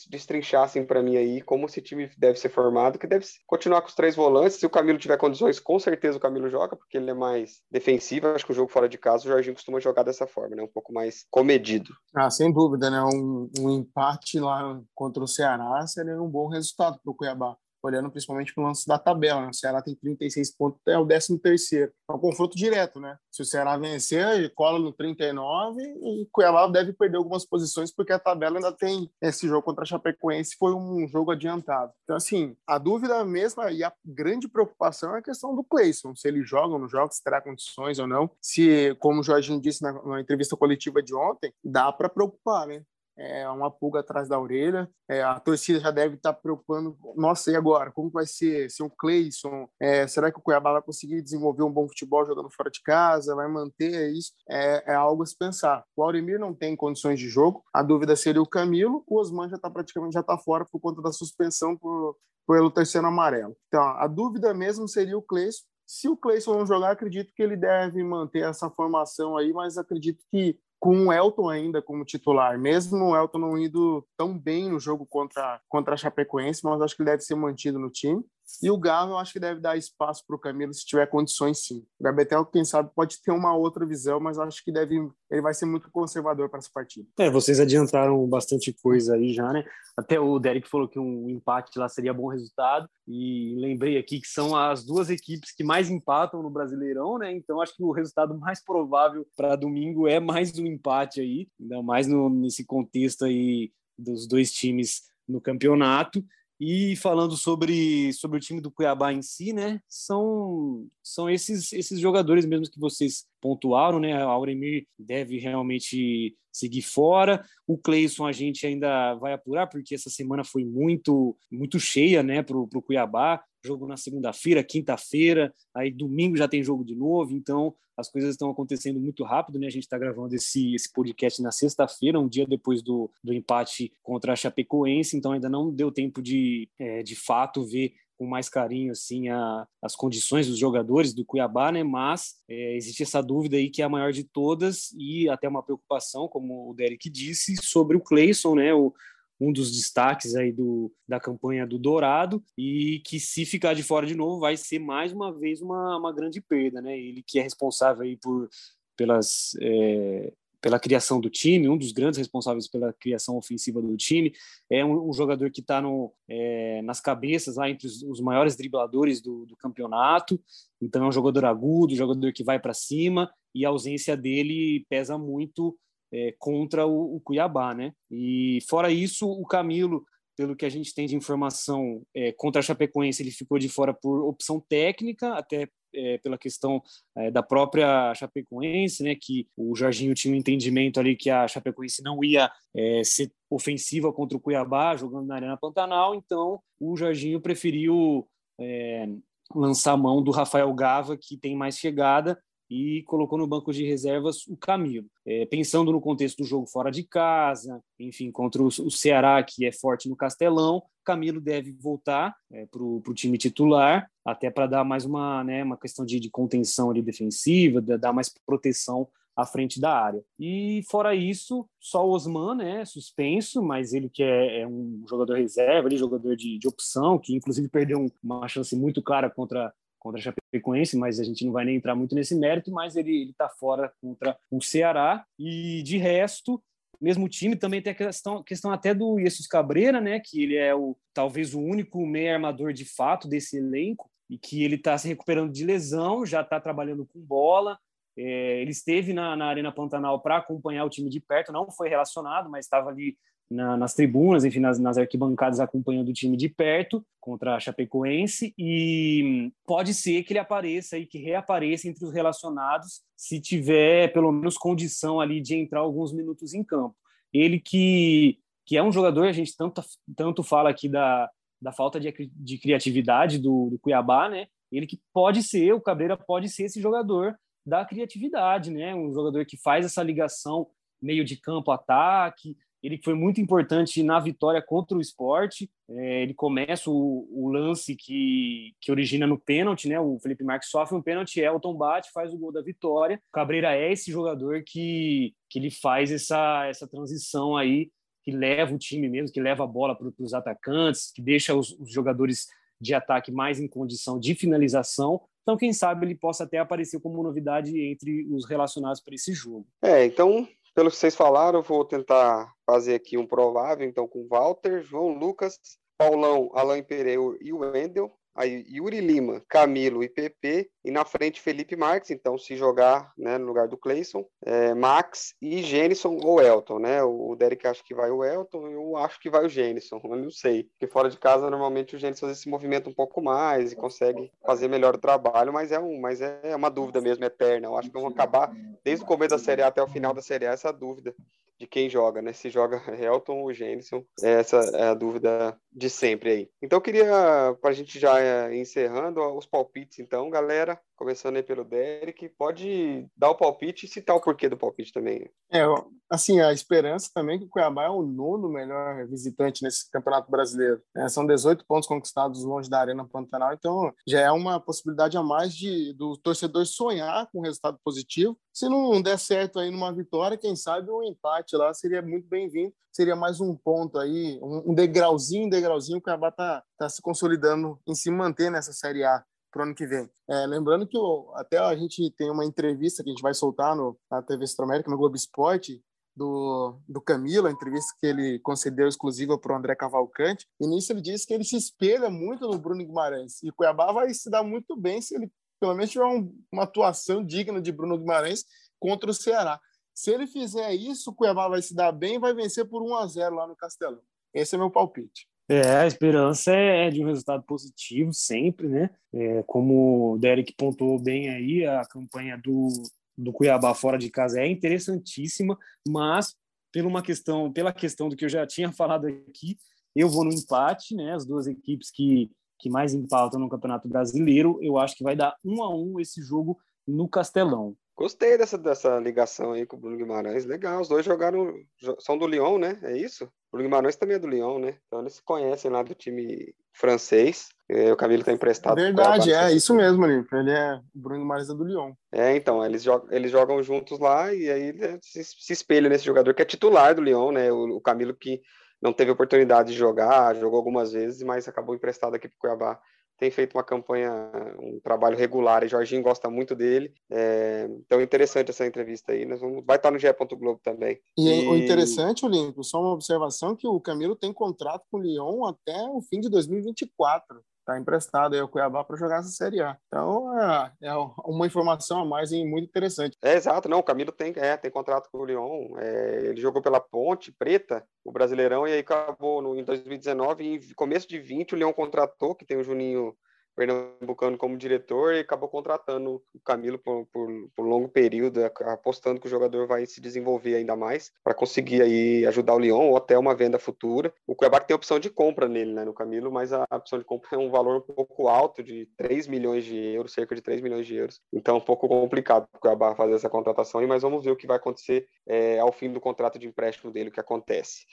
destrinchassem 0.10 0.86
para 0.86 1.02
mim 1.02 1.18
aí 1.18 1.42
como 1.42 1.66
esse 1.66 1.82
time 1.82 2.10
deve 2.18 2.40
ser 2.40 2.50
formado, 2.50 3.00
que 3.00 3.08
deve 3.08 3.26
continuar 3.46 3.82
com 3.82 3.88
os 3.88 3.96
três 3.96 4.16
volantes. 4.16 4.58
Se 4.58 4.66
o 4.66 4.70
Camilo 4.70 4.98
tiver 4.98 5.18
condições, 5.18 5.60
com 5.60 5.80
certeza 5.80 6.18
o 6.18 6.22
Camilo 6.22 6.50
joga, 6.50 6.76
porque 6.76 6.98
ele 6.98 7.10
é 7.10 7.14
mais 7.14 7.62
defensivo. 7.72 8.28
Acho 8.28 8.46
que 8.46 8.52
o 8.52 8.56
jogo 8.56 8.72
fora 8.72 8.90
de 8.90 8.98
casa, 8.98 9.26
o 9.26 9.32
Jorginho 9.32 9.56
costuma 9.56 9.80
jogar 9.80 10.04
dessa 10.04 10.28
forma, 10.28 10.56
né? 10.56 10.64
Um 10.64 10.68
pouco 10.68 10.94
mais 10.94 11.26
comedido. 11.30 11.92
Ah, 12.16 12.30
sem 12.30 12.52
dúvida, 12.52 12.90
né? 12.90 13.02
Um 13.04 13.31
um, 13.60 13.70
empate 13.70 14.40
lá 14.40 14.82
contra 14.94 15.24
o 15.24 15.28
Ceará 15.28 15.86
seria 15.88 16.22
um 16.22 16.30
bom 16.30 16.48
resultado 16.48 17.00
para 17.04 17.12
o 17.12 17.16
Cuiabá 17.16 17.56
olhando 17.84 18.10
principalmente 18.10 18.54
para 18.54 18.64
o 18.64 18.68
lance 18.68 18.88
da 18.88 18.98
tabela. 18.98 19.42
Né? 19.42 19.50
O 19.50 19.54
Ceará 19.54 19.82
tem 19.82 19.96
36 19.96 20.56
pontos, 20.56 20.80
é 20.88 20.98
o 20.98 21.06
13 21.06 21.40
terceiro. 21.40 21.92
É 22.10 22.14
um 22.14 22.20
confronto 22.20 22.56
direto, 22.56 23.00
né? 23.00 23.18
Se 23.32 23.42
o 23.42 23.46
Ceará 23.46 23.78
vencer, 23.78 24.28
ele 24.36 24.50
cola 24.50 24.78
no 24.80 24.92
39 24.92 25.82
e 25.82 26.28
Cuiabá 26.32 26.68
deve 26.68 26.94
perder 26.94 27.18
algumas 27.18 27.46
posições 27.46 27.94
porque 27.94 28.14
a 28.14 28.20
tabela 28.20 28.58
ainda 28.58 28.72
tem 28.72 29.10
esse 29.22 29.48
jogo 29.48 29.64
contra 29.64 29.84
a 29.84 29.86
Chapecoense 29.86 30.56
foi 30.58 30.74
um 30.74 31.08
jogo 31.08 31.32
adiantado. 31.32 31.92
Então, 32.04 32.16
assim, 32.16 32.56
a 32.68 32.78
dúvida 32.78 33.24
mesma 33.26 33.72
e 33.72 33.84
a 33.84 33.94
grande 34.06 34.48
preocupação 34.48 35.16
é 35.16 35.20
a 35.20 35.24
questão 35.24 35.56
do 35.56 35.64
Cleison, 35.64 36.16
se 36.16 36.28
ele 36.28 36.44
joga 36.44 36.74
ou 36.74 36.80
não 36.80 36.90
joga, 36.90 37.12
se 37.12 37.24
terá 37.24 37.42
condições 37.42 38.00
ou 38.00 38.08
não. 38.08 38.30
Se, 38.42 38.96
como 39.00 39.22
o 39.22 39.24
Jorginho 39.24 39.62
disse 39.62 39.82
na, 39.82 39.94
na 40.04 40.22
entrevista 40.22 40.58
coletiva 40.58 41.02
de 41.02 41.16
ontem, 41.16 41.54
dá 41.64 41.92
para 41.92 42.10
preocupar, 42.10 42.68
né? 42.68 42.84
É 43.18 43.48
uma 43.50 43.70
pulga 43.70 44.00
atrás 44.00 44.28
da 44.28 44.40
orelha. 44.40 44.90
É, 45.10 45.22
a 45.22 45.40
torcida 45.40 45.80
já 45.80 45.92
deve 45.92 46.16
estar 46.16 46.34
preocupando. 46.34 46.98
Nossa, 47.16 47.52
e 47.52 47.56
agora? 47.56 47.92
Como 47.92 48.10
vai 48.10 48.26
ser? 48.26 48.70
Se 48.70 48.82
um 48.82 48.90
Cleison? 48.90 49.68
É, 49.80 50.08
será 50.08 50.32
que 50.32 50.40
o 50.40 50.42
Cuiabá 50.42 50.72
vai 50.74 50.82
conseguir 50.82 51.22
desenvolver 51.22 51.64
um 51.64 51.72
bom 51.72 51.88
futebol 51.88 52.26
jogando 52.26 52.50
fora 52.50 52.70
de 52.70 52.82
casa? 52.82 53.36
Vai 53.36 53.48
manter 53.48 54.12
isso? 54.12 54.32
É, 54.50 54.94
é 54.94 54.96
algo 54.96 55.24
a 55.24 55.26
se 55.26 55.38
pensar. 55.38 55.84
O 55.96 56.04
Auremir 56.04 56.40
não 56.40 56.54
tem 56.54 56.76
condições 56.76 57.20
de 57.20 57.28
jogo. 57.28 57.64
A 57.74 57.84
dúvida 57.84 58.16
seria 58.16 58.42
o 58.42 58.48
Camilo. 58.48 59.04
O 59.08 59.20
Osman 59.20 59.50
já 59.50 59.56
está 59.56 59.70
praticamente 59.70 60.14
já 60.14 60.24
tá 60.24 60.38
fora 60.38 60.66
por 60.66 60.80
conta 60.80 61.02
da 61.02 61.12
suspensão 61.12 61.78
por, 61.78 62.18
pelo 62.48 62.72
terceiro 62.72 63.08
amarelo. 63.08 63.56
Então, 63.68 63.84
a 63.84 64.08
dúvida 64.08 64.54
mesmo 64.54 64.88
seria 64.88 65.18
o 65.18 65.22
Cleison. 65.22 65.62
Se 65.86 66.08
o 66.08 66.16
Cleison 66.16 66.58
não 66.58 66.66
jogar, 66.66 66.92
acredito 66.92 67.34
que 67.36 67.44
ele 67.44 67.58
deve 67.58 68.02
manter 68.02 68.44
essa 68.44 68.70
formação 68.70 69.36
aí, 69.36 69.52
mas 69.52 69.78
acredito 69.78 70.24
que 70.32 70.58
com 70.82 71.06
o 71.06 71.14
Elton 71.14 71.48
ainda 71.48 71.80
como 71.80 72.04
titular, 72.04 72.58
mesmo 72.58 73.12
o 73.12 73.16
Elton 73.16 73.38
não 73.38 73.56
indo 73.56 74.04
tão 74.18 74.36
bem 74.36 74.68
no 74.68 74.80
jogo 74.80 75.06
contra, 75.06 75.62
contra 75.70 75.94
a 75.94 75.98
Chapecoense, 75.98 76.62
mas 76.64 76.82
acho 76.82 76.96
que 76.96 77.04
ele 77.04 77.12
deve 77.12 77.22
ser 77.22 77.36
mantido 77.36 77.78
no 77.78 77.92
time. 77.92 78.26
E 78.62 78.70
o 78.70 78.78
Galo, 78.78 79.12
eu 79.14 79.18
acho 79.18 79.34
que 79.34 79.40
deve 79.40 79.60
dar 79.60 79.78
espaço 79.78 80.24
para 80.26 80.36
o 80.36 80.40
Camilo 80.40 80.74
se 80.74 80.86
tiver 80.86 81.06
condições, 81.08 81.66
sim. 81.66 81.86
O 82.00 82.04
Gabetel, 82.04 82.46
quem 82.46 82.66
sabe, 82.66 82.92
pode 82.96 83.22
ter 83.22 83.32
uma 83.32 83.56
outra 83.56 83.86
visão, 83.86 84.20
mas 84.20 84.40
acho 84.40 84.64
que 84.64 84.72
deve, 84.72 84.96
ele 85.30 85.42
vai 85.42 85.54
ser 85.54 85.66
muito 85.66 85.92
conservador 85.92 86.50
para 86.50 86.60
essa 86.60 86.70
partida. 86.74 87.08
É, 87.20 87.30
vocês 87.30 87.60
adiantaram 87.60 88.28
bastante 88.28 88.74
coisa 88.82 89.16
aí 89.16 89.34
já, 89.34 89.52
né? 89.52 89.64
Até 89.98 90.20
o 90.20 90.40
Derek 90.40 90.70
falou 90.70 90.88
que 90.88 91.00
um 91.00 91.30
empate 91.30 91.78
lá 91.78 91.88
seria 91.90 92.14
bom 92.14 92.28
resultado. 92.28 92.88
E 93.08 93.56
lembrei 93.60 93.98
aqui 93.98 94.22
que 94.22 94.28
são 94.28 94.56
as 94.56 94.86
duas 94.86 95.10
equipes 95.10 95.54
que 95.54 95.64
mais 95.64 95.90
empatam 95.90 96.42
no 96.42 96.50
Brasileirão, 96.50 97.18
né? 97.18 97.32
Então 97.32 97.62
acho 97.62 97.76
que 97.76 97.84
o 97.84 97.92
resultado 97.92 98.38
mais 98.38 98.64
provável 98.64 99.26
para 99.36 99.56
domingo 99.56 100.08
é 100.08 100.20
mais 100.20 100.58
um 100.58 100.66
empate 100.66 101.20
aí, 101.20 101.48
ainda 101.60 101.82
mais 101.82 102.08
no, 102.08 102.30
nesse 102.30 102.66
contexto 102.66 103.26
aí 103.26 103.72
dos 103.98 104.28
dois 104.28 104.52
times 104.52 105.04
no 105.28 105.42
campeonato. 105.42 106.24
E 106.64 106.96
falando 106.96 107.36
sobre, 107.36 108.14
sobre 108.14 108.38
o 108.38 108.40
time 108.40 108.62
do 108.62 108.70
Cuiabá 108.70 109.12
em 109.12 109.24
si, 109.24 109.52
né? 109.52 109.82
São, 109.90 110.88
são 111.02 111.28
esses, 111.28 111.74
esses 111.74 112.00
jogadores 112.00 112.46
mesmo 112.46 112.70
que 112.70 112.80
vocês 112.80 113.26
pontuaram, 113.42 114.00
né? 114.00 114.14
A 114.14 114.26
Auremir 114.26 114.86
deve 114.96 115.40
realmente 115.40 116.38
seguir 116.54 116.84
fora. 116.84 117.44
O 117.66 117.80
Cleison 117.80 118.28
a 118.28 118.32
gente 118.32 118.68
ainda 118.68 119.16
vai 119.16 119.34
apurar, 119.34 119.66
porque 119.66 119.96
essa 119.96 120.12
semana 120.12 120.44
foi 120.44 120.64
muito, 120.64 121.36
muito 121.52 121.80
cheia, 121.80 122.22
né, 122.22 122.44
para 122.44 122.56
o 122.56 122.82
Cuiabá. 122.84 123.44
Jogo 123.64 123.88
na 123.88 123.96
segunda-feira, 123.98 124.64
quinta-feira, 124.64 125.54
aí 125.76 125.92
domingo 125.92 126.36
já 126.36 126.48
tem 126.48 126.64
jogo 126.64 126.84
de 126.84 126.96
novo, 126.96 127.36
então 127.36 127.76
as 127.96 128.10
coisas 128.10 128.32
estão 128.32 128.50
acontecendo 128.50 129.00
muito 129.00 129.24
rápido, 129.24 129.60
né? 129.60 129.68
A 129.68 129.72
gente 129.72 129.84
está 129.84 129.98
gravando 129.98 130.34
esse, 130.36 130.74
esse 130.74 130.92
podcast 130.92 131.42
na 131.42 131.52
sexta-feira, 131.52 132.20
um 132.20 132.28
dia 132.28 132.48
depois 132.48 132.82
do, 132.82 133.12
do 133.24 133.34
empate 133.34 133.94
contra 134.02 134.34
a 134.34 134.36
Chapecoense, 134.36 135.16
então 135.16 135.32
ainda 135.32 135.48
não 135.48 135.72
deu 135.72 135.92
tempo 135.92 136.22
de, 136.22 136.68
é, 136.80 137.04
de 137.04 137.16
fato, 137.16 137.64
ver 137.64 137.94
com 138.18 138.28
mais 138.28 138.48
carinho 138.48 138.92
assim 138.92 139.30
a, 139.30 139.68
as 139.82 139.96
condições 139.96 140.46
dos 140.48 140.58
jogadores 140.58 141.12
do 141.12 141.26
Cuiabá, 141.26 141.72
né? 141.72 141.84
Mas 141.84 142.36
é, 142.48 142.76
existe 142.76 143.02
essa 143.02 143.22
dúvida 143.22 143.58
aí 143.58 143.70
que 143.70 143.82
é 143.82 143.86
a 143.86 143.90
maior 143.90 144.12
de 144.12 144.24
todas 144.24 144.92
e 144.96 145.28
até 145.28 145.48
uma 145.48 145.64
preocupação, 145.64 146.28
como 146.28 146.70
o 146.70 146.74
Derek 146.76 147.10
disse, 147.10 147.56
sobre 147.58 147.98
o 147.98 148.02
Cleison, 148.02 148.56
né? 148.56 148.74
O, 148.74 148.94
um 149.42 149.52
dos 149.52 149.76
destaques 149.76 150.36
aí 150.36 150.52
do, 150.52 150.94
da 151.08 151.20
campanha 151.20 151.66
do 151.66 151.80
Dourado 151.80 152.44
e 152.56 153.02
que 153.04 153.20
se 153.20 153.44
ficar 153.44 153.74
de 153.74 153.82
fora 153.82 154.06
de 154.06 154.14
novo 154.14 154.40
vai 154.40 154.56
ser 154.56 154.78
mais 154.78 155.12
uma 155.12 155.34
vez 155.34 155.64
uma, 155.64 155.98
uma 155.98 156.14
grande 156.14 156.40
perda, 156.40 156.80
né? 156.80 156.96
Ele 156.96 157.24
que 157.26 157.40
é 157.40 157.42
responsável 157.42 158.04
aí 158.04 158.16
por 158.16 158.48
pelas 158.96 159.54
é, 159.60 160.32
pela 160.62 160.80
criação 160.80 161.20
do 161.20 161.28
time, 161.28 161.68
um 161.68 161.76
dos 161.76 161.92
grandes 161.92 162.20
responsáveis 162.20 162.68
pela 162.68 162.94
criação 162.94 163.36
ofensiva 163.36 163.82
do 163.82 163.98
time. 163.98 164.32
É 164.70 164.86
um, 164.86 165.10
um 165.10 165.12
jogador 165.12 165.50
que 165.50 165.60
está 165.60 165.82
é, 166.30 166.84
nas 166.84 167.02
cabeças 167.02 167.56
lá 167.56 167.68
entre 167.68 167.88
os, 167.88 168.04
os 168.04 168.22
maiores 168.22 168.56
dribladores 168.56 169.20
do, 169.22 169.48
do, 169.48 169.58
campeonato. 169.58 170.40
Então 170.80 171.04
é 171.04 171.08
um 171.08 171.12
jogador 171.12 171.46
agudo, 171.46 171.96
jogador 171.96 172.32
que 172.32 172.44
vai 172.44 172.60
para 172.60 172.76
cima 172.76 173.34
e 173.56 173.66
a 173.66 173.70
ausência 173.70 174.16
dele 174.16 174.86
pesa 174.88 175.18
muito 175.18 175.76
é, 176.14 176.36
contra 176.38 176.86
o, 176.86 177.16
o, 177.16 177.20
Cuiabá, 177.22 177.74
né? 177.74 177.94
E 178.10 178.60
fora 178.68 178.92
isso, 178.92 179.30
o 179.30 179.46
Camilo 179.46 180.04
pelo 180.42 180.56
que 180.56 180.66
a 180.66 180.70
gente 180.70 180.94
tem 180.94 181.06
de 181.06 181.16
informação, 181.16 182.02
é, 182.16 182.32
contra 182.32 182.60
a 182.60 182.64
Chapecoense 182.64 183.22
ele 183.22 183.32
ficou 183.32 183.60
de 183.60 183.70
fora 183.70 183.94
por 183.94 184.24
opção 184.28 184.60
técnica, 184.60 185.34
até 185.34 185.68
é, 185.94 186.18
pela 186.20 186.38
questão 186.38 186.82
é, 187.16 187.30
da 187.30 187.44
própria 187.44 188.14
Chapecoense, 188.16 189.04
né, 189.04 189.16
que 189.16 189.48
o 189.56 189.76
Jorginho 189.76 190.14
tinha 190.16 190.34
um 190.34 190.38
entendimento 190.38 191.00
ali 191.00 191.16
que 191.16 191.30
a 191.30 191.48
Chapecoense 191.48 192.02
não 192.02 192.24
ia 192.24 192.52
é, 192.76 193.04
ser 193.04 193.32
ofensiva 193.50 194.12
contra 194.12 194.38
o 194.38 194.42
Cuiabá, 194.42 194.96
jogando 194.96 195.28
na 195.28 195.36
Arena 195.36 195.58
Pantanal, 195.58 196.16
então 196.16 196.60
o 196.80 196.96
Jorginho 196.96 197.42
preferiu 197.42 198.28
é, 198.60 199.08
lançar 199.54 199.92
a 199.92 199.98
mão 199.98 200.24
do 200.24 200.32
Rafael 200.32 200.74
Gava, 200.74 201.18
que 201.18 201.38
tem 201.38 201.56
mais 201.56 201.78
chegada, 201.78 202.42
e 202.72 203.04
colocou 203.04 203.38
no 203.38 203.46
banco 203.46 203.74
de 203.74 203.84
reservas 203.84 204.48
o 204.48 204.56
Camilo. 204.56 205.06
É, 205.26 205.46
pensando 205.46 205.92
no 205.92 206.00
contexto 206.00 206.38
do 206.38 206.46
jogo 206.46 206.66
fora 206.66 206.90
de 206.90 207.04
casa, 207.04 207.84
enfim, 208.00 208.32
contra 208.32 208.64
o, 208.64 208.72
Ceará, 208.90 209.44
que 209.44 209.66
é 209.66 209.74
forte 209.74 210.08
no 210.08 210.16
Castelão, 210.16 210.82
Camilo 211.04 211.42
deve 211.42 211.74
voltar 211.74 212.34
é, 212.50 212.66
para 212.68 212.82
o 212.82 213.14
time 213.14 213.38
titular, 213.38 214.10
até 214.24 214.50
para 214.50 214.68
dar 214.68 214.86
mais 214.86 215.04
uma, 215.04 215.44
né, 215.44 215.62
uma 215.66 215.76
questão 215.76 216.06
de, 216.06 216.18
de 216.18 216.30
contenção 216.30 216.90
ali 216.90 217.02
defensiva, 217.02 217.82
de, 217.82 217.98
dar 217.98 218.14
mais 218.14 218.34
proteção 218.46 219.06
à 219.36 219.46
frente 219.46 219.80
da 219.80 219.94
área. 219.94 220.24
E 220.40 220.82
fora 220.90 221.14
isso, 221.14 221.68
só 221.78 222.08
o 222.08 222.12
Osman, 222.12 222.56
né, 222.56 222.86
suspenso, 222.86 223.62
mas 223.62 223.92
ele 223.92 224.10
que 224.10 224.24
é, 224.24 224.62
é 224.62 224.68
um 224.68 225.04
jogador 225.10 225.36
reserva, 225.36 225.90
ali, 225.90 225.98
jogador 225.98 226.38
de, 226.38 226.58
de 226.58 226.68
opção, 226.70 227.20
que 227.20 227.36
inclusive 227.36 227.68
perdeu 227.68 228.10
uma 228.24 228.48
chance 228.48 228.74
muito 228.78 229.02
clara 229.02 229.30
contra 229.30 229.74
contra 230.02 230.20
a 230.20 230.24
Chapecoense, 230.24 230.98
mas 230.98 231.20
a 231.20 231.24
gente 231.24 231.46
não 231.46 231.54
vai 231.54 231.64
nem 231.64 231.76
entrar 231.76 231.96
muito 231.96 232.16
nesse 232.16 232.36
mérito, 232.36 232.72
mas 232.72 232.96
ele 232.96 233.30
está 233.30 233.48
fora 233.48 233.94
contra 234.02 234.38
o 234.50 234.60
Ceará. 234.62 235.24
E 235.38 235.84
de 235.84 235.98
resto, 235.98 236.62
mesmo 237.00 237.30
time 237.30 237.56
também 237.56 237.82
tem 237.82 237.92
a 237.92 237.96
questão, 237.96 238.44
questão 238.44 238.72
até 238.72 238.94
do 238.94 239.20
Jesus 239.20 239.48
Cabreira, 239.48 240.02
né, 240.02 240.20
que 240.20 240.44
ele 240.44 240.56
é 240.56 240.74
o 240.76 240.98
talvez 241.14 241.54
o 241.54 241.60
único 241.60 242.06
meio 242.06 242.34
armador 242.34 242.74
de 242.74 242.84
fato 242.86 243.28
desse 243.28 243.58
elenco 243.58 244.10
e 244.30 244.38
que 244.38 244.64
ele 244.64 244.76
está 244.76 244.98
se 244.98 245.08
recuperando 245.08 245.52
de 245.52 245.64
lesão, 245.64 246.26
já 246.26 246.42
está 246.42 246.60
trabalhando 246.60 247.06
com 247.06 247.20
bola. 247.20 247.78
É, 248.18 248.62
ele 248.62 248.72
esteve 248.72 249.14
na, 249.14 249.36
na 249.36 249.46
Arena 249.46 249.72
Pantanal 249.72 250.20
para 250.22 250.38
acompanhar 250.38 250.84
o 250.84 250.90
time 250.90 251.10
de 251.10 251.20
perto, 251.20 251.52
não 251.52 251.70
foi 251.72 251.90
relacionado, 251.90 252.50
mas 252.50 252.66
estava 252.66 252.90
ali 252.90 253.18
na, 253.52 253.76
nas 253.76 253.94
tribunas, 253.94 254.46
enfim, 254.46 254.60
nas, 254.60 254.80
nas, 254.80 254.98
arquibancadas 254.98 255.60
acompanhando 255.60 256.10
o 256.10 256.14
time 256.14 256.38
de 256.38 256.48
perto 256.48 257.06
contra 257.20 257.56
a 257.56 257.60
Chapecoense 257.60 258.54
e 258.58 259.52
pode 259.66 259.94
ser 259.94 260.24
que 260.24 260.32
ele 260.32 260.40
apareça 260.40 260.98
e 260.98 261.06
que 261.06 261.20
reapareça 261.20 261.90
entre 261.90 262.06
os 262.06 262.14
relacionados 262.14 263.02
se 263.16 263.42
tiver 263.42 264.12
pelo 264.14 264.32
menos 264.32 264.58
condição 264.58 265.20
ali 265.20 265.42
de 265.42 265.56
entrar 265.56 265.82
alguns 265.82 266.14
minutos 266.14 266.54
em 266.54 266.64
campo. 266.64 266.96
Ele 267.34 267.60
que, 267.60 268.40
que 268.66 268.78
é 268.78 268.84
um 268.84 268.92
jogador, 268.92 269.28
a 269.28 269.34
gente 269.34 269.56
tanto, 269.56 269.84
tanto 270.16 270.44
fala 270.44 270.70
aqui 270.70 270.88
da, 270.88 271.30
da 271.62 271.74
falta 271.74 272.00
de, 272.00 272.14
de 272.34 272.58
criatividade 272.58 273.38
do, 273.38 273.70
do 273.70 273.80
Cuiabá, 273.80 274.30
né? 274.30 274.48
Ele 274.72 274.88
que 274.88 275.02
pode 275.14 275.44
ser, 275.44 275.74
o 275.74 275.82
Cabreira 275.82 276.16
pode 276.16 276.48
ser 276.48 276.64
esse 276.64 276.82
jogador 276.82 277.36
da 277.66 277.84
criatividade, 277.84 278.72
né? 278.72 278.96
Um 278.96 279.14
jogador 279.14 279.46
que 279.46 279.58
faz 279.58 279.86
essa 279.86 280.02
ligação 280.02 280.68
meio 281.02 281.26
de 281.26 281.36
campo 281.36 281.72
ataque, 281.72 282.56
ele 282.84 282.98
foi 282.98 283.14
muito 283.14 283.40
importante 283.40 284.02
na 284.02 284.20
vitória 284.20 284.62
contra 284.62 284.98
o 284.98 285.02
esporte. 285.02 285.70
É, 285.90 286.24
ele 286.24 286.34
começa 286.34 286.90
o, 286.90 287.28
o, 287.32 287.50
lance 287.50 287.96
que, 287.96 288.74
que 288.82 288.92
origina 288.92 289.28
no 289.28 289.38
pênalti, 289.38 289.88
né? 289.88 290.00
O 290.00 290.20
Felipe 290.20 290.44
Marques 290.44 290.70
sofre 290.70 290.98
um 290.98 291.02
pênalti, 291.02 291.40
Elton 291.40 291.76
bate, 291.76 292.12
faz 292.12 292.34
o 292.34 292.38
gol 292.38 292.52
da 292.52 292.62
vitória. 292.62 293.18
O 293.30 293.32
Cabreira 293.32 293.76
é 293.76 293.92
esse 293.92 294.12
jogador 294.12 294.64
que, 294.66 295.34
que 295.50 295.60
ele 295.60 295.70
faz 295.70 296.12
essa, 296.12 296.66
essa 296.66 296.88
transição 296.88 297.56
aí, 297.56 297.92
que 298.24 298.32
leva 298.32 298.74
o 298.74 298.80
time 298.80 299.08
mesmo, 299.08 299.32
que 299.32 299.42
leva 299.42 299.64
a 299.64 299.68
bola 299.68 299.96
para 299.96 300.12
os 300.20 300.34
atacantes, 300.34 301.12
que 301.14 301.22
deixa 301.22 301.54
os, 301.54 301.72
os 301.80 301.92
jogadores 301.92 302.48
de 302.80 302.96
ataque 302.96 303.32
mais 303.32 303.60
em 303.60 303.68
condição 303.68 304.20
de 304.20 304.34
finalização. 304.34 305.22
Então, 305.44 305.58
quem 305.58 305.74
sabe 305.74 306.06
ele 306.06 306.16
possa 306.16 306.44
até 306.44 306.58
aparecer 306.58 307.00
como 307.00 307.22
novidade 307.22 307.80
entre 307.80 308.26
os 308.32 308.48
relacionados 308.48 309.02
para 309.02 309.16
esse 309.16 309.34
jogo. 309.34 309.68
É, 309.82 310.06
então 310.06 310.48
pelo 310.74 310.90
que 310.90 310.96
vocês 310.96 311.16
falaram, 311.16 311.60
eu 311.60 311.64
vou 311.64 311.86
tentar 311.86 312.54
fazer 312.66 312.96
aqui 312.96 313.18
um 313.18 313.28
provável, 313.28 313.88
então, 313.88 314.08
com 314.08 314.28
Walter, 314.28 314.82
João 314.82 315.10
Lucas, 315.10 315.60
Paulão, 315.98 316.50
Alain 316.54 316.84
Pereira 316.84 317.22
e 317.42 317.54
Wendel. 317.54 318.12
Aí 318.34 318.66
Yuri 318.70 319.02
Lima, 319.02 319.44
Camilo 319.48 320.02
e 320.02 320.10
PP, 320.10 320.72
e 320.84 320.92
na 320.92 321.06
frente 321.06 321.42
Felipe 321.42 321.76
Marques, 321.76 322.12
então 322.12 322.38
se 322.38 322.56
jogar 322.56 323.12
né, 323.18 323.38
no 323.38 323.46
lugar 323.46 323.68
do 323.68 323.78
Cleison, 323.78 324.26
é, 324.44 324.74
Max 324.74 325.36
e 325.42 325.62
Jenison 325.62 326.18
ou 326.24 326.42
Elton, 326.42 326.80
né? 326.80 327.04
O 327.04 327.36
Derek 327.36 327.68
acha 327.68 327.84
que 327.84 327.94
vai 327.94 328.10
o 328.10 328.24
Elton, 328.24 328.68
eu 328.68 328.98
acho 328.98 329.20
que 329.20 329.30
vai 329.30 329.46
o 329.46 329.50
Jenison, 329.50 330.02
eu 330.04 330.16
não 330.16 330.32
sei. 330.32 330.64
Porque 330.64 330.88
fora 330.88 331.10
de 331.10 331.18
casa, 331.18 331.50
normalmente 331.50 331.96
o 331.96 332.00
Jenison 332.00 332.26
faz 332.26 332.38
esse 332.38 332.50
movimento 332.50 332.90
um 332.90 332.94
pouco 332.94 333.22
mais 333.22 333.72
e 333.72 333.76
consegue 333.76 334.32
fazer 334.46 334.68
melhor 334.68 334.96
o 334.96 335.00
trabalho, 335.00 335.54
mas 335.54 335.72
é, 335.72 335.80
um, 335.80 336.00
mas 336.00 336.22
é 336.22 336.56
uma 336.56 336.70
dúvida 336.70 337.02
mesmo 337.02 337.24
eterna. 337.24 337.68
Eu 337.68 337.78
acho 337.78 337.90
que 337.90 338.00
vão 338.00 338.08
acabar, 338.08 338.52
desde 338.84 339.04
o 339.04 339.08
começo 339.08 339.32
da 339.32 339.40
Série 339.40 339.62
A 339.62 339.68
até 339.68 339.82
o 339.82 339.88
final 339.88 340.14
da 340.14 340.22
Série 340.22 340.48
A, 340.48 340.52
essa 340.52 340.72
dúvida 340.72 341.14
de 341.62 341.68
quem 341.68 341.88
joga, 341.88 342.24
né? 342.24 342.34
Se 342.34 342.50
joga 342.50 342.82
Helton 343.00 343.42
ou 343.42 343.54
Jenison. 343.54 344.04
Essa 344.20 344.58
é 344.76 344.88
a 344.88 344.94
dúvida 344.96 345.56
de 345.72 345.92
sempre 345.92 346.32
aí. 346.32 346.50
Então 346.60 346.78
eu 346.78 346.82
queria, 346.82 347.56
para 347.62 347.70
a 347.70 347.74
gente 347.74 348.00
já 348.00 348.20
é, 348.20 348.56
encerrando, 348.58 349.22
os 349.38 349.46
palpites 349.46 350.00
então, 350.00 350.30
galera. 350.30 350.71
Começando 350.96 351.38
aí 351.38 351.44
pelo 351.44 351.64
Derek, 351.64 352.30
pode 352.38 353.08
dar 353.18 353.32
o 353.32 353.36
palpite 353.36 353.86
e 353.86 353.90
citar 353.90 354.16
o 354.16 354.22
porquê 354.22 354.48
do 354.48 354.58
palpite 354.58 354.94
também. 354.94 355.28
É, 355.52 355.64
assim, 356.10 356.40
a 356.40 356.54
esperança 356.54 357.10
também 357.14 357.38
é 357.38 357.40
que 357.40 357.46
o 357.46 357.50
Cuiabá 357.50 357.86
é 357.86 357.90
o 357.90 358.04
nono 358.04 358.48
melhor 358.48 359.08
visitante 359.08 359.64
nesse 359.64 359.90
Campeonato 359.90 360.30
Brasileiro. 360.30 360.82
É, 360.96 361.10
são 361.10 361.26
18 361.26 361.66
pontos 361.66 361.88
conquistados 361.88 362.44
longe 362.44 362.70
da 362.70 362.80
Arena 362.80 363.08
Pantanal, 363.08 363.54
então 363.54 363.92
já 364.08 364.22
é 364.22 364.32
uma 364.32 364.60
possibilidade 364.60 365.18
a 365.18 365.24
mais 365.24 365.56
de 365.56 365.94
do 365.94 366.16
torcedor 366.18 366.66
sonhar 366.66 367.28
com 367.32 367.40
um 367.40 367.44
resultado 367.44 367.80
positivo. 367.84 368.38
Se 368.54 368.70
não 368.70 369.02
der 369.02 369.18
certo 369.18 369.60
aí 369.60 369.72
numa 369.72 369.92
vitória, 369.92 370.38
quem 370.38 370.56
sabe 370.56 370.92
um 370.92 371.04
empate 371.04 371.56
lá 371.56 371.74
seria 371.74 372.02
muito 372.02 372.28
bem-vindo. 372.28 372.74
Seria 372.92 373.16
mais 373.16 373.40
um 373.40 373.56
ponto 373.56 373.98
aí, 373.98 374.38
um 374.44 374.74
degrauzinho, 374.74 375.46
um 375.46 375.50
degrauzinho, 375.50 376.00
o 376.00 376.02
Cuiabá 376.02 376.28
está 376.28 376.62
tá 376.78 376.90
se 376.90 377.02
consolidando 377.02 377.80
em 377.88 377.96
se 377.96 378.12
manter 378.12 378.52
nessa 378.52 378.74
Série 378.74 379.06
A 379.06 379.24
para 379.52 379.62
o 379.62 379.66
ano 379.66 379.76
que 379.76 379.86
vem. 379.86 380.10
É, 380.30 380.46
lembrando 380.46 380.88
que 380.88 380.98
até 381.36 381.58
a 381.58 381.76
gente 381.76 382.10
tem 382.12 382.32
uma 382.32 382.46
entrevista 382.46 383.04
que 383.04 383.10
a 383.10 383.14
gente 383.14 383.22
vai 383.22 383.34
soltar 383.34 383.76
no, 383.76 383.98
na 384.10 384.22
TV 384.22 384.46
América, 384.60 384.90
no 384.90 384.98
Globo 384.98 385.16
Esporte, 385.16 385.84
do, 386.16 386.80
do 386.88 387.02
Camilo, 387.02 387.48
a 387.48 387.52
entrevista 387.52 387.94
que 388.00 388.06
ele 388.06 388.40
concedeu 388.40 388.88
exclusiva 388.88 389.38
para 389.38 389.54
o 389.54 389.58
André 389.58 389.76
Cavalcante. 389.76 390.48
E 390.60 390.68
nisso 390.68 390.92
ele 390.92 391.02
disse 391.02 391.26
que 391.26 391.34
ele 391.34 391.44
se 391.44 391.56
espelha 391.56 392.10
muito 392.10 392.48
no 392.48 392.58
Bruno 392.58 392.86
Guimarães. 392.86 393.42
E 393.44 393.52
Cuiabá 393.52 393.92
vai 393.92 394.14
se 394.14 394.30
dar 394.30 394.44
muito 394.44 394.76
bem 394.76 395.02
se 395.02 395.16
ele, 395.16 395.32
pelo 395.60 395.74
menos, 395.74 395.92
tiver 395.92 396.06
um, 396.06 396.34
uma 396.52 396.64
atuação 396.64 397.24
digna 397.24 397.62
de 397.62 397.72
Bruno 397.72 397.98
Guimarães 397.98 398.46
contra 398.80 399.10
o 399.10 399.14
Ceará. 399.14 399.60
Se 399.94 400.12
ele 400.12 400.28
fizer 400.28 400.74
isso, 400.74 401.12
o 401.12 401.16
Cuiabá 401.16 401.48
vai 401.48 401.62
se 401.62 401.76
dar 401.76 401.92
bem 401.92 402.16
e 402.16 402.20
vai 402.20 402.34
vencer 402.34 402.66
por 402.66 402.82
1 402.82 402.96
a 402.96 403.08
0 403.08 403.36
lá 403.36 403.48
no 403.48 403.56
Castelão. 403.56 404.02
Esse 404.34 404.56
é 404.56 404.58
meu 404.58 404.72
palpite. 404.72 405.28
É, 405.52 405.80
a 405.80 405.86
esperança 405.86 406.54
é 406.54 406.90
de 406.90 407.04
um 407.04 407.08
resultado 407.08 407.44
positivo 407.44 408.14
sempre, 408.14 408.70
né? 408.70 408.90
É, 409.12 409.44
como 409.44 410.14
o 410.14 410.18
Derek 410.18 410.54
pontuou 410.54 410.98
bem 410.98 411.30
aí, 411.30 411.66
a 411.66 411.84
campanha 411.84 412.38
do, 412.38 412.70
do 413.18 413.34
Cuiabá 413.34 413.74
fora 413.74 413.98
de 413.98 414.10
casa 414.10 414.40
é 414.40 414.48
interessantíssima, 414.48 415.60
mas 415.86 416.38
pela 416.72 416.88
uma 416.88 417.02
questão, 417.02 417.52
pela 417.52 417.74
questão 417.74 418.08
do 418.08 418.16
que 418.16 418.24
eu 418.24 418.30
já 418.30 418.48
tinha 418.48 418.72
falado 418.72 419.08
aqui, 419.08 419.58
eu 419.94 420.08
vou 420.08 420.24
no 420.24 420.32
empate, 420.32 420.96
né? 420.96 421.14
As 421.14 421.26
duas 421.26 421.48
equipes 421.48 421.92
que, 421.92 422.32
que 422.58 422.70
mais 422.70 422.94
empatam 422.94 423.38
no 423.38 423.50
Campeonato 423.50 423.90
Brasileiro, 423.90 424.58
eu 424.62 424.78
acho 424.78 424.96
que 424.96 425.04
vai 425.04 425.18
dar 425.18 425.36
um 425.44 425.62
a 425.62 425.76
um 425.76 426.00
esse 426.00 426.22
jogo 426.22 426.58
no 426.88 427.10
Castelão. 427.10 427.76
Gostei 428.02 428.36
dessa, 428.36 428.58
dessa 428.58 428.98
ligação 428.98 429.52
aí 429.52 429.64
com 429.64 429.78
o 429.78 429.80
Bruno 429.80 429.96
Guimarães. 429.96 430.44
Legal, 430.44 430.82
os 430.82 430.88
dois 430.88 431.06
jogaram. 431.06 431.54
São 432.00 432.18
do 432.18 432.26
Lyon, 432.26 432.58
né? 432.58 432.80
É 432.82 432.98
isso? 432.98 433.26
O 433.26 433.30
Bruno 433.52 433.70
Guimarães 433.70 433.96
também 433.96 434.16
é 434.16 434.20
do 434.20 434.28
Lyon, 434.28 434.58
né? 434.58 434.76
Então 434.88 435.02
eles 435.02 435.14
se 435.14 435.24
conhecem 435.24 435.70
lá 435.70 435.84
do 435.84 435.94
time 435.94 436.52
francês. 436.74 437.50
O 437.92 437.96
Camilo 437.96 438.22
está 438.22 438.34
emprestado. 438.34 438.76
Verdade, 438.76 439.32
é 439.32 439.52
isso 439.54 439.76
mesmo, 439.76 440.04
ali. 440.04 440.26
Ele 440.34 440.52
é. 440.52 440.82
O 440.96 441.00
Bruno 441.00 441.20
Guimarães 441.20 441.48
é 441.48 441.54
do 441.54 441.64
Lyon. 441.64 441.94
É, 442.12 442.36
então, 442.36 442.66
eles 442.66 442.82
jogam, 442.82 443.08
eles 443.12 443.30
jogam 443.30 443.62
juntos 443.62 444.00
lá 444.00 444.34
e 444.34 444.50
aí 444.50 444.74
se, 445.04 445.24
se 445.24 445.54
espelha 445.54 445.88
nesse 445.88 446.04
jogador 446.04 446.34
que 446.34 446.42
é 446.42 446.46
titular 446.46 446.96
do 446.96 447.04
Lyon, 447.04 447.32
né? 447.32 447.52
O, 447.52 447.78
o 447.78 447.82
Camilo 447.82 448.16
que 448.16 448.42
não 448.82 448.92
teve 448.92 449.12
oportunidade 449.12 449.74
de 449.74 449.78
jogar, 449.78 450.36
jogou 450.36 450.58
algumas 450.58 450.92
vezes, 450.92 451.22
mas 451.22 451.48
acabou 451.48 451.76
emprestado 451.76 452.16
aqui 452.16 452.28
para 452.28 452.36
o 452.36 452.40
Cuiabá 452.40 452.80
tem 453.22 453.30
feito 453.30 453.56
uma 453.56 453.64
campanha, 453.64 454.12
um 454.60 454.80
trabalho 454.80 455.16
regular, 455.16 455.64
e 455.64 455.68
Jorginho 455.68 456.02
gosta 456.02 456.28
muito 456.28 456.56
dele. 456.56 456.92
É, 457.08 457.70
então, 457.86 458.00
é 458.00 458.04
interessante 458.04 458.50
essa 458.50 458.66
entrevista 458.66 459.12
aí. 459.12 459.26
Nós 459.26 459.40
vamos, 459.40 459.64
vai 459.64 459.78
estar 459.78 459.92
no 459.92 460.00
GE. 460.00 460.08
Globo 460.32 460.60
também. 460.64 461.00
E, 461.16 461.30
e... 461.30 461.48
o 461.48 461.56
interessante, 461.56 462.26
Olímpico, 462.26 462.64
só 462.64 462.82
uma 462.82 462.94
observação, 462.94 463.56
que 463.56 463.68
o 463.68 463.80
Camilo 463.80 464.16
tem 464.16 464.34
contrato 464.34 464.88
com 464.90 464.98
o 464.98 465.02
Lyon 465.02 465.46
até 465.46 465.84
o 465.90 466.02
fim 466.02 466.20
de 466.20 466.30
2024 466.30 467.44
está 467.62 467.80
emprestado 467.80 468.34
aí 468.34 468.42
ao 468.42 468.48
Cuiabá 468.48 468.84
para 468.84 468.98
jogar 468.98 469.20
essa 469.20 469.30
Série 469.30 469.62
A. 469.62 469.78
Então, 469.88 470.38
é, 470.40 470.72
é, 470.82 470.94
uma 471.26 471.48
informação 471.48 472.02
a 472.02 472.06
mais 472.06 472.32
e 472.32 472.44
muito 472.44 472.68
interessante. 472.68 473.18
É, 473.22 473.36
exato. 473.36 473.70
Não, 473.70 473.80
o 473.80 473.84
Camilo 473.84 474.12
tem, 474.12 474.34
é, 474.36 474.58
tem 474.58 474.70
contrato 474.70 475.10
com 475.12 475.20
o 475.20 475.26
Lyon. 475.26 475.78
É, 475.78 476.26
ele 476.26 476.42
jogou 476.42 476.62
pela 476.62 476.80
Ponte 476.80 477.32
Preta, 477.32 477.86
o 478.04 478.12
Brasileirão, 478.12 478.68
e 478.68 478.74
aí 478.74 478.80
acabou 478.80 479.42
no, 479.42 479.56
em 479.56 479.64
2019. 479.64 480.44
E 480.44 480.74
começo 480.74 481.08
de 481.08 481.20
20, 481.20 481.54
o 481.54 481.58
Leão 481.58 481.74
contratou, 481.74 482.36
que 482.36 482.46
tem 482.46 482.58
o 482.58 482.64
Juninho 482.64 483.16
pernambucano 483.62 484.38
como 484.40 484.58
diretor 484.58 485.14
e 485.14 485.20
acabou 485.20 485.48
contratando 485.48 486.16
o 486.34 486.40
Camilo 486.44 486.80
por, 486.80 487.06
por, 487.14 487.30
por 487.56 487.64
longo 487.64 487.88
período, 487.88 488.44
apostando 488.44 489.22
que 489.22 489.28
o 489.28 489.30
jogador 489.30 489.68
vai 489.68 489.86
se 489.86 490.02
desenvolver 490.02 490.56
ainda 490.56 490.76
mais 490.76 491.12
para 491.24 491.36
conseguir 491.36 491.84
aí 491.84 492.26
ajudar 492.26 492.56
o 492.56 492.60
Lyon 492.60 492.90
ou 492.90 492.98
até 492.98 493.16
uma 493.20 493.36
venda 493.36 493.60
futura. 493.60 494.12
O 494.26 494.36
Cuiabá 494.36 494.60
tem 494.60 494.76
opção 494.76 495.00
de 495.00 495.12
compra 495.12 495.48
nele, 495.48 495.74
né, 495.74 495.86
no 495.86 495.94
Camilo, 495.94 496.32
mas 496.32 496.52
a 496.52 496.66
opção 496.72 496.98
de 496.98 497.06
compra 497.06 497.30
é 497.34 497.38
um 497.38 497.52
valor 497.52 497.78
um 497.78 497.94
pouco 497.94 498.28
alto, 498.28 498.64
de 498.64 498.90
3 498.98 499.28
milhões 499.28 499.64
de 499.64 499.78
euros, 499.78 500.14
cerca 500.14 500.34
de 500.34 500.42
3 500.42 500.60
milhões 500.60 500.88
de 500.88 500.96
euros. 500.96 501.22
Então 501.32 501.56
é 501.56 501.58
um 501.60 501.64
pouco 501.64 501.88
complicado 501.88 502.48
para 502.48 502.58
o 502.58 502.62
Cuiabá 502.62 502.96
fazer 502.96 503.14
essa 503.14 503.30
contratação, 503.30 503.86
mas 503.88 504.02
vamos 504.02 504.24
ver 504.26 504.32
o 504.32 504.36
que 504.36 504.48
vai 504.48 504.58
acontecer 504.58 505.08
é, 505.28 505.60
ao 505.60 505.72
fim 505.72 505.92
do 505.92 506.02
contrato 506.02 506.40
de 506.40 506.48
empréstimo 506.48 506.92
dele, 506.92 507.10
o 507.10 507.12
que 507.12 507.20
acontece. 507.20 507.86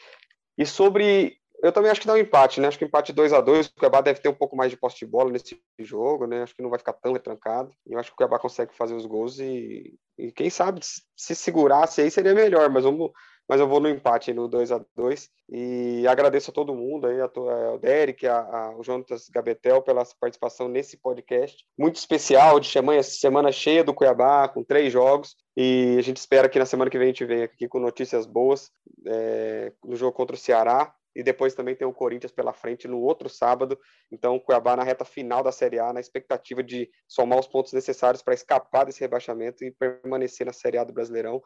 E 0.57 0.65
sobre 0.65 1.39
eu 1.63 1.73
também 1.73 1.91
acho 1.91 2.01
que 2.01 2.07
dá 2.07 2.15
um 2.15 2.19
empate, 2.19 2.61
né? 2.61 2.69
Acho 2.69 2.79
que 2.79 2.85
empate 2.85 3.13
2 3.13 3.33
a 3.33 3.41
2 3.41 3.67
O 3.67 3.75
Cuiabá 3.75 4.01
deve 4.01 4.21
ter 4.21 4.29
um 4.29 4.35
pouco 4.35 4.57
mais 4.57 4.71
de 4.71 4.77
posse 4.77 4.99
de 4.99 5.07
bola 5.07 5.31
nesse 5.31 5.61
jogo, 5.81 6.27
né? 6.27 6.43
Acho 6.43 6.55
que 6.55 6.63
não 6.63 6.71
vai 6.71 6.79
ficar 6.79 6.93
tão 6.93 7.13
retrancado. 7.13 7.73
E 7.87 7.93
eu 7.93 7.99
acho 7.99 8.11
que 8.11 8.15
o 8.15 8.17
Cuiabá 8.17 8.39
consegue 8.39 8.75
fazer 8.77 8.95
os 8.95 9.07
gols 9.07 9.39
e, 9.41 9.95
e 10.17 10.31
quem 10.31 10.51
sabe 10.51 10.81
se 10.83 11.35
segurasse 11.35 12.01
aí 12.01 12.11
seria 12.11 12.35
melhor, 12.35 12.71
mas 12.71 12.85
vamos 12.85 13.11
mas 13.49 13.61
eu 13.61 13.67
vou 13.67 13.81
no 13.81 13.89
empate 13.89 14.35
no 14.35 14.47
2 14.47 14.71
a 14.73 14.85
2 14.95 15.31
e 15.49 16.07
agradeço 16.07 16.51
a 16.51 16.55
todo 16.55 16.75
mundo 16.75 17.07
aí, 17.07 17.19
ao 17.19 17.79
Derek, 17.79 18.27
a, 18.27 18.41
a, 18.41 18.65
ao 18.67 18.85
Jonatas 18.85 19.27
Gabetel 19.31 19.81
pela 19.81 20.05
participação 20.21 20.69
nesse 20.69 20.99
podcast 20.99 21.65
muito 21.79 21.97
especial 21.97 22.61
de 22.61 22.69
semana, 22.69 23.03
semana 23.03 23.51
cheia 23.51 23.83
do 23.83 23.95
Cuiabá, 23.95 24.49
com 24.49 24.63
três 24.63 24.93
jogos 24.93 25.35
e 25.57 25.97
a 25.99 26.03
gente 26.03 26.19
espera 26.19 26.47
que 26.47 26.59
na 26.59 26.67
semana 26.67 26.91
que 26.91 26.99
vem 26.99 27.07
a 27.07 27.11
gente 27.11 27.25
venha 27.25 27.47
aqui 27.47 27.67
com 27.67 27.81
notícias 27.81 28.27
boas 28.27 28.71
é, 29.07 29.73
no 29.83 29.97
jogo 29.97 30.13
contra 30.13 30.37
o 30.37 30.39
Ceará 30.39 30.93
e 31.15 31.23
depois 31.23 31.55
também 31.55 31.75
tem 31.75 31.87
o 31.87 31.93
Corinthians 31.93 32.33
pela 32.33 32.53
frente 32.53 32.87
no 32.87 33.01
outro 33.01 33.29
sábado. 33.29 33.79
Então, 34.11 34.37
o 34.37 34.41
Cuiabá 34.41 34.77
na 34.77 34.83
reta 34.83 35.05
final 35.05 35.43
da 35.43 35.53
Série 35.53 35.79
A, 35.79 35.93
na 35.93 36.01
expectativa 36.01 36.63
de 36.63 36.91
somar 37.07 37.39
os 37.39 37.47
pontos 37.47 37.73
necessários 37.73 38.23
para 38.23 38.35
escapar 38.35 38.85
desse 38.85 39.01
rebaixamento 39.01 39.65
e 39.65 39.71
permanecer 39.71 40.47
na 40.47 40.53
Série 40.53 40.79
A 40.79 40.85
do 40.85 40.93
Brasileirão. 40.93 41.43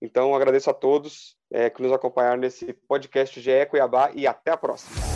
Então, 0.00 0.34
agradeço 0.34 0.68
a 0.68 0.74
todos 0.74 1.36
é, 1.50 1.70
que 1.70 1.82
nos 1.82 1.92
acompanharam 1.92 2.36
nesse 2.36 2.72
podcast 2.86 3.40
GE 3.40 3.66
Cuiabá 3.70 4.10
e 4.14 4.26
até 4.26 4.50
a 4.50 4.56
próxima. 4.56 5.15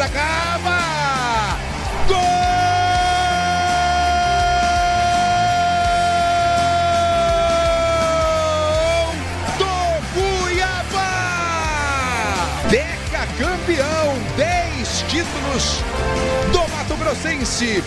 Primeira 0.00 0.08
cava. 0.08 1.58
Gol 2.08 2.16
do 9.58 9.66
Cuiabá. 10.14 11.08
Deca 12.70 13.26
campeão, 13.38 14.16
10 14.36 15.04
títulos 15.08 15.82
do 16.52 16.60
Mato 16.70 16.96
Grossense. 16.96 17.84